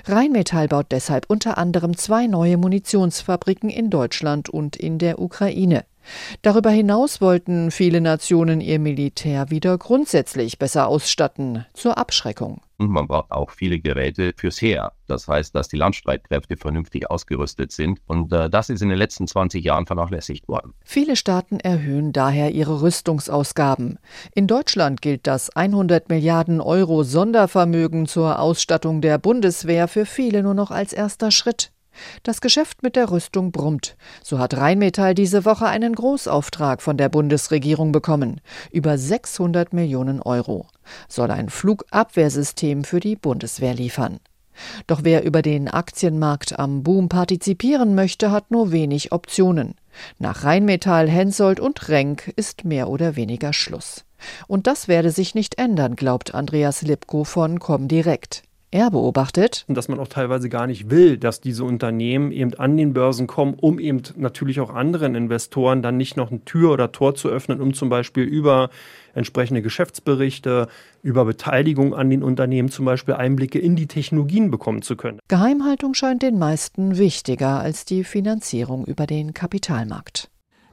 Rheinmetall 0.06 0.68
baut 0.68 0.86
deshalb 0.90 1.26
unter 1.28 1.58
anderem 1.58 1.96
zwei 1.96 2.26
neue 2.26 2.56
Munitionsfabriken 2.56 3.70
in 3.70 3.90
Deutschland 3.90 4.48
und 4.48 4.76
in 4.76 4.98
der 4.98 5.18
Ukraine. 5.18 5.84
Darüber 6.42 6.70
hinaus 6.70 7.20
wollten 7.20 7.70
viele 7.70 8.00
Nationen 8.00 8.60
ihr 8.60 8.78
Militär 8.78 9.50
wieder 9.50 9.78
grundsätzlich 9.78 10.58
besser 10.58 10.88
ausstatten, 10.88 11.66
zur 11.74 11.98
Abschreckung. 11.98 12.60
Und 12.76 12.90
man 12.90 13.06
braucht 13.06 13.30
auch 13.30 13.50
viele 13.50 13.78
Geräte 13.78 14.32
fürs 14.36 14.60
Heer. 14.60 14.92
Das 15.06 15.28
heißt, 15.28 15.54
dass 15.54 15.68
die 15.68 15.76
Landstreitkräfte 15.76 16.56
vernünftig 16.56 17.08
ausgerüstet 17.08 17.70
sind. 17.70 18.00
Und 18.06 18.32
äh, 18.32 18.50
das 18.50 18.68
ist 18.68 18.82
in 18.82 18.88
den 18.88 18.98
letzten 18.98 19.28
20 19.28 19.64
Jahren 19.64 19.86
vernachlässigt 19.86 20.48
worden. 20.48 20.74
Viele 20.84 21.14
Staaten 21.14 21.60
erhöhen 21.60 22.12
daher 22.12 22.50
ihre 22.50 22.82
Rüstungsausgaben. 22.82 23.98
In 24.34 24.46
Deutschland 24.46 25.02
gilt 25.02 25.26
das 25.26 25.50
100 25.50 26.08
Milliarden 26.08 26.60
Euro 26.60 27.04
Sondervermögen 27.04 28.06
zur 28.06 28.40
Ausstattung 28.40 29.00
der 29.00 29.18
Bundeswehr 29.18 29.86
für 29.86 30.04
viele 30.04 30.42
nur 30.42 30.54
noch 30.54 30.70
als 30.70 30.92
erster 30.92 31.30
Schritt. 31.30 31.70
Das 32.22 32.40
Geschäft 32.40 32.82
mit 32.82 32.96
der 32.96 33.10
Rüstung 33.10 33.52
brummt. 33.52 33.96
So 34.22 34.38
hat 34.38 34.56
Rheinmetall 34.56 35.14
diese 35.14 35.44
Woche 35.44 35.66
einen 35.66 35.94
Großauftrag 35.94 36.82
von 36.82 36.96
der 36.96 37.08
Bundesregierung 37.08 37.92
bekommen. 37.92 38.40
Über 38.70 38.98
600 38.98 39.72
Millionen 39.72 40.20
Euro. 40.22 40.66
Soll 41.08 41.30
ein 41.30 41.48
Flugabwehrsystem 41.48 42.84
für 42.84 43.00
die 43.00 43.16
Bundeswehr 43.16 43.74
liefern. 43.74 44.20
Doch 44.86 45.00
wer 45.02 45.24
über 45.24 45.42
den 45.42 45.68
Aktienmarkt 45.68 46.58
am 46.58 46.82
Boom 46.82 47.08
partizipieren 47.08 47.94
möchte, 47.94 48.30
hat 48.30 48.50
nur 48.50 48.72
wenig 48.72 49.12
Optionen. 49.12 49.74
Nach 50.18 50.44
Rheinmetall, 50.44 51.08
Hensoldt 51.08 51.60
und 51.60 51.88
Renk 51.88 52.32
ist 52.36 52.64
mehr 52.64 52.88
oder 52.88 53.16
weniger 53.16 53.52
Schluss. 53.52 54.04
Und 54.46 54.66
das 54.66 54.88
werde 54.88 55.10
sich 55.10 55.34
nicht 55.34 55.58
ändern, 55.58 55.96
glaubt 55.96 56.34
Andreas 56.34 56.82
Lipko 56.82 57.24
von 57.24 57.58
Comdirect. 57.58 58.42
Er 58.74 58.90
beobachtet, 58.90 59.64
dass 59.68 59.86
man 59.86 60.00
auch 60.00 60.08
teilweise 60.08 60.48
gar 60.48 60.66
nicht 60.66 60.90
will, 60.90 61.16
dass 61.16 61.40
diese 61.40 61.62
Unternehmen 61.62 62.32
eben 62.32 62.54
an 62.54 62.76
den 62.76 62.92
Börsen 62.92 63.28
kommen, 63.28 63.54
um 63.54 63.78
eben 63.78 64.02
natürlich 64.16 64.58
auch 64.58 64.74
anderen 64.74 65.14
Investoren 65.14 65.80
dann 65.80 65.96
nicht 65.96 66.16
noch 66.16 66.32
eine 66.32 66.44
Tür 66.44 66.72
oder 66.72 66.90
Tor 66.90 67.14
zu 67.14 67.28
öffnen, 67.28 67.60
um 67.60 67.72
zum 67.72 67.88
Beispiel 67.88 68.24
über 68.24 68.70
entsprechende 69.14 69.62
Geschäftsberichte, 69.62 70.66
über 71.04 71.24
Beteiligung 71.24 71.94
an 71.94 72.10
den 72.10 72.24
Unternehmen 72.24 72.68
zum 72.68 72.84
Beispiel 72.84 73.14
Einblicke 73.14 73.60
in 73.60 73.76
die 73.76 73.86
Technologien 73.86 74.50
bekommen 74.50 74.82
zu 74.82 74.96
können. 74.96 75.20
Geheimhaltung 75.28 75.94
scheint 75.94 76.24
den 76.24 76.40
meisten 76.40 76.98
wichtiger 76.98 77.60
als 77.60 77.84
die 77.84 78.02
Finanzierung 78.02 78.86
über 78.86 79.06
den 79.06 79.34
Kapitalmarkt. 79.34 80.30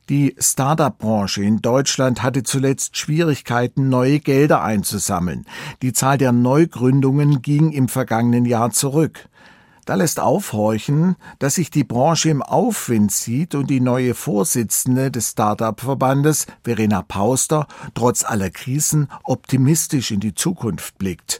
Die 0.09 0.35
Startup-Branche 0.37 1.43
in 1.43 1.61
Deutschland 1.61 2.23
hatte 2.23 2.43
zuletzt 2.43 2.97
Schwierigkeiten, 2.97 3.89
neue 3.89 4.19
Gelder 4.19 4.61
einzusammeln. 4.61 5.45
Die 5.81 5.93
Zahl 5.93 6.17
der 6.17 6.31
Neugründungen 6.31 7.41
ging 7.41 7.71
im 7.71 7.87
vergangenen 7.87 8.45
Jahr 8.45 8.71
zurück. 8.71 9.29
Da 9.85 9.95
lässt 9.95 10.19
aufhorchen, 10.19 11.15
dass 11.39 11.55
sich 11.55 11.71
die 11.71 11.83
Branche 11.83 12.29
im 12.29 12.41
Aufwind 12.41 13.11
sieht 13.11 13.55
und 13.55 13.69
die 13.69 13.79
neue 13.79 14.13
Vorsitzende 14.13 15.11
des 15.11 15.31
Startup-Verbandes, 15.31 16.45
Verena 16.63 17.01
Pauster, 17.01 17.67
trotz 17.93 18.23
aller 18.23 18.49
Krisen 18.49 19.07
optimistisch 19.23 20.11
in 20.11 20.19
die 20.19 20.35
Zukunft 20.35 20.97
blickt. 20.97 21.39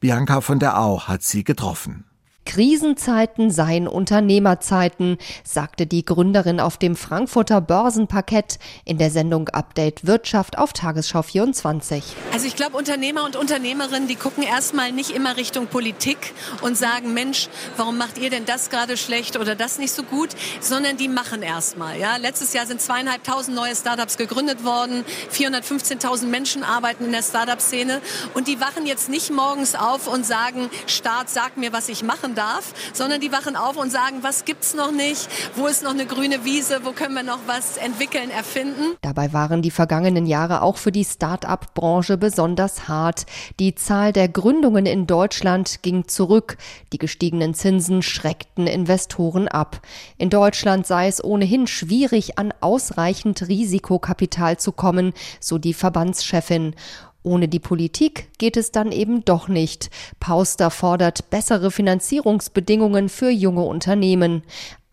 Bianca 0.00 0.40
von 0.40 0.58
der 0.58 0.78
Au 0.78 1.02
hat 1.02 1.22
sie 1.22 1.44
getroffen. 1.44 2.04
Krisenzeiten 2.44 3.50
seien 3.50 3.88
Unternehmerzeiten, 3.88 5.18
sagte 5.44 5.86
die 5.86 6.04
Gründerin 6.04 6.60
auf 6.60 6.76
dem 6.76 6.96
Frankfurter 6.96 7.60
Börsenparkett 7.60 8.58
in 8.84 8.98
der 8.98 9.10
Sendung 9.10 9.48
Update 9.48 10.06
Wirtschaft 10.06 10.58
auf 10.58 10.72
Tagesschau 10.72 11.22
24. 11.22 12.04
Also 12.32 12.46
ich 12.46 12.56
glaube, 12.56 12.76
Unternehmer 12.76 13.24
und 13.24 13.36
Unternehmerinnen, 13.36 14.08
die 14.08 14.16
gucken 14.16 14.42
erstmal 14.42 14.92
nicht 14.92 15.10
immer 15.10 15.36
Richtung 15.36 15.66
Politik 15.66 16.32
und 16.62 16.76
sagen, 16.76 17.14
Mensch, 17.14 17.48
warum 17.76 17.98
macht 17.98 18.18
ihr 18.18 18.30
denn 18.30 18.44
das 18.44 18.70
gerade 18.70 18.96
schlecht 18.96 19.38
oder 19.38 19.54
das 19.54 19.78
nicht 19.78 19.92
so 19.92 20.02
gut, 20.02 20.30
sondern 20.60 20.96
die 20.96 21.08
machen 21.08 21.42
erstmal. 21.42 21.98
Ja? 21.98 22.16
Letztes 22.16 22.52
Jahr 22.52 22.66
sind 22.66 22.80
zweieinhalbtausend 22.80 23.56
neue 23.56 23.74
Startups 23.74 24.16
gegründet 24.16 24.64
worden, 24.64 25.04
415.000 25.32 26.26
Menschen 26.26 26.62
arbeiten 26.62 27.04
in 27.06 27.12
der 27.12 27.22
Startup-Szene 27.22 28.00
und 28.34 28.48
die 28.48 28.60
wachen 28.60 28.86
jetzt 28.86 29.08
nicht 29.08 29.30
morgens 29.30 29.74
auf 29.74 30.06
und 30.06 30.26
sagen, 30.26 30.70
Staat, 30.86 31.30
sag 31.30 31.56
mir, 31.56 31.72
was 31.72 31.88
ich 31.88 32.02
machen 32.02 32.33
darf, 32.34 32.72
sondern 32.92 33.20
die 33.20 33.32
wachen 33.32 33.56
auf 33.56 33.76
und 33.76 33.90
sagen, 33.90 34.18
was 34.22 34.44
gibt's 34.44 34.74
noch 34.74 34.92
nicht, 34.92 35.28
wo 35.56 35.66
ist 35.66 35.82
noch 35.82 35.90
eine 35.90 36.06
grüne 36.06 36.44
Wiese, 36.44 36.80
wo 36.84 36.92
können 36.92 37.14
wir 37.14 37.22
noch 37.22 37.40
was 37.46 37.76
entwickeln, 37.76 38.30
erfinden. 38.30 38.96
Dabei 39.02 39.32
waren 39.32 39.62
die 39.62 39.70
vergangenen 39.70 40.26
Jahre 40.26 40.62
auch 40.62 40.76
für 40.76 40.92
die 40.92 41.04
Start-up-Branche 41.04 42.16
besonders 42.16 42.88
hart. 42.88 43.26
Die 43.60 43.74
Zahl 43.74 44.12
der 44.12 44.28
Gründungen 44.28 44.86
in 44.86 45.06
Deutschland 45.06 45.82
ging 45.82 46.08
zurück. 46.08 46.56
Die 46.92 46.98
gestiegenen 46.98 47.54
Zinsen 47.54 48.02
schreckten 48.02 48.66
Investoren 48.66 49.48
ab. 49.48 49.80
In 50.18 50.30
Deutschland 50.30 50.86
sei 50.86 51.08
es 51.08 51.22
ohnehin 51.22 51.66
schwierig, 51.66 52.38
an 52.38 52.52
ausreichend 52.60 53.48
Risikokapital 53.48 54.58
zu 54.58 54.72
kommen, 54.72 55.12
so 55.40 55.58
die 55.58 55.74
Verbandschefin. 55.74 56.74
Ohne 57.24 57.48
die 57.48 57.58
Politik 57.58 58.28
geht 58.36 58.58
es 58.58 58.70
dann 58.70 58.92
eben 58.92 59.24
doch 59.24 59.48
nicht. 59.48 59.90
Pauster 60.20 60.70
fordert 60.70 61.30
bessere 61.30 61.70
Finanzierungsbedingungen 61.70 63.08
für 63.08 63.30
junge 63.30 63.62
Unternehmen. 63.62 64.42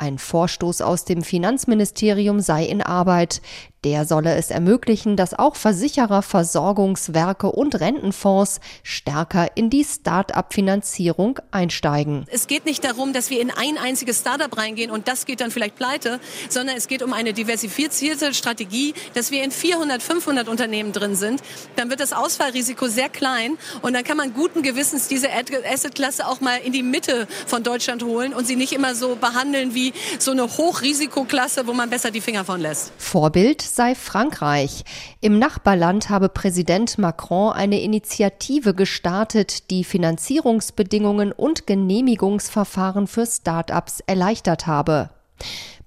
Ein 0.01 0.17
Vorstoß 0.17 0.81
aus 0.81 1.05
dem 1.05 1.21
Finanzministerium 1.21 2.39
sei 2.39 2.65
in 2.65 2.81
Arbeit. 2.81 3.39
Der 3.83 4.05
solle 4.05 4.35
es 4.35 4.51
ermöglichen, 4.51 5.15
dass 5.15 5.33
auch 5.33 5.55
Versicherer, 5.55 6.21
Versorgungswerke 6.21 7.51
und 7.51 7.79
Rentenfonds 7.79 8.59
stärker 8.83 9.57
in 9.57 9.71
die 9.71 9.83
Start-up-Finanzierung 9.83 11.39
einsteigen. 11.49 12.25
Es 12.29 12.45
geht 12.45 12.65
nicht 12.65 12.83
darum, 12.83 13.11
dass 13.11 13.31
wir 13.31 13.41
in 13.41 13.49
ein 13.49 13.79
einziges 13.79 14.19
Start-up 14.19 14.55
reingehen 14.55 14.91
und 14.91 15.07
das 15.07 15.25
geht 15.25 15.41
dann 15.41 15.49
vielleicht 15.49 15.77
pleite, 15.77 16.19
sondern 16.49 16.77
es 16.77 16.87
geht 16.87 17.01
um 17.01 17.11
eine 17.11 17.33
diversifizierte 17.33 18.35
Strategie, 18.35 18.93
dass 19.15 19.31
wir 19.31 19.43
in 19.43 19.49
400, 19.49 20.03
500 20.03 20.47
Unternehmen 20.47 20.93
drin 20.93 21.15
sind. 21.15 21.41
Dann 21.75 21.89
wird 21.89 22.01
das 22.01 22.13
Ausfallrisiko 22.13 22.87
sehr 22.87 23.09
klein 23.09 23.57
und 23.81 23.93
dann 23.93 24.03
kann 24.03 24.17
man 24.17 24.33
guten 24.33 24.61
Gewissens 24.61 25.07
diese 25.07 25.29
Asset-Klasse 25.31 26.27
auch 26.27 26.39
mal 26.39 26.57
in 26.57 26.71
die 26.71 26.83
Mitte 26.83 27.27
von 27.47 27.63
Deutschland 27.63 28.03
holen 28.03 28.33
und 28.35 28.45
sie 28.45 28.55
nicht 28.55 28.73
immer 28.73 28.93
so 28.93 29.15
behandeln 29.15 29.73
wie 29.73 29.90
so 30.19 30.31
eine 30.31 30.43
Hochrisikoklasse, 30.43 31.67
wo 31.67 31.73
man 31.73 31.89
besser 31.89 32.11
die 32.11 32.21
Finger 32.21 32.45
von 32.45 32.61
lässt. 32.61 32.91
Vorbild 32.97 33.61
sei 33.61 33.95
Frankreich. 33.95 34.83
Im 35.19 35.39
Nachbarland 35.39 36.09
habe 36.09 36.29
Präsident 36.29 36.97
Macron 36.97 37.53
eine 37.53 37.81
Initiative 37.81 38.73
gestartet, 38.73 39.69
die 39.69 39.83
Finanzierungsbedingungen 39.83 41.31
und 41.31 41.67
Genehmigungsverfahren 41.67 43.07
für 43.07 43.25
Start-ups 43.25 44.01
erleichtert 44.07 44.67
habe. 44.67 45.09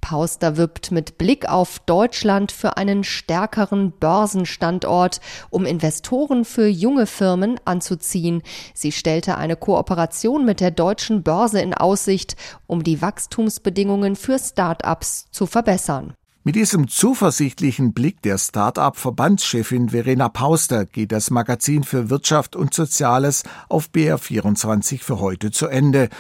Pauster 0.05 0.59
wirbt 0.59 0.91
mit 0.91 1.17
Blick 1.17 1.49
auf 1.49 1.79
Deutschland 1.79 2.53
für 2.53 2.77
einen 2.77 3.05
stärkeren 3.05 3.91
Börsenstandort, 3.91 5.23
um 5.49 5.65
Investoren 5.65 6.45
für 6.45 6.67
junge 6.67 7.07
Firmen 7.07 7.59
anzuziehen. 7.65 8.43
Sie 8.75 8.93
stellte 8.93 9.39
eine 9.39 9.57
Kooperation 9.57 10.45
mit 10.45 10.61
der 10.61 10.73
deutschen 10.73 11.23
Börse 11.23 11.63
in 11.63 11.73
Aussicht, 11.73 12.37
um 12.67 12.85
die 12.85 13.01
Wachstumsbedingungen 13.01 14.15
für 14.15 14.39
Start-ups 14.39 15.31
zu 15.31 15.47
verbessern. 15.47 16.13
Mit 16.43 16.57
diesem 16.57 16.89
zuversichtlichen 16.89 17.95
Blick 17.95 18.21
der 18.21 18.37
Start-up-Verbandschefin 18.37 19.89
Verena 19.89 20.29
Pauster 20.29 20.85
geht 20.85 21.13
das 21.13 21.31
Magazin 21.31 21.83
für 21.83 22.11
Wirtschaft 22.11 22.57
und 22.57 22.75
Soziales 22.75 23.45
auf 23.71 23.89
BR24 23.89 25.03
für 25.03 25.19
heute 25.21 25.51
zu 25.51 25.67
Ende. 25.67 26.11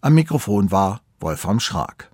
Am 0.00 0.14
Mikrofon 0.14 0.72
war 0.72 1.02
Wolfram 1.20 1.60
Schrag. 1.60 2.07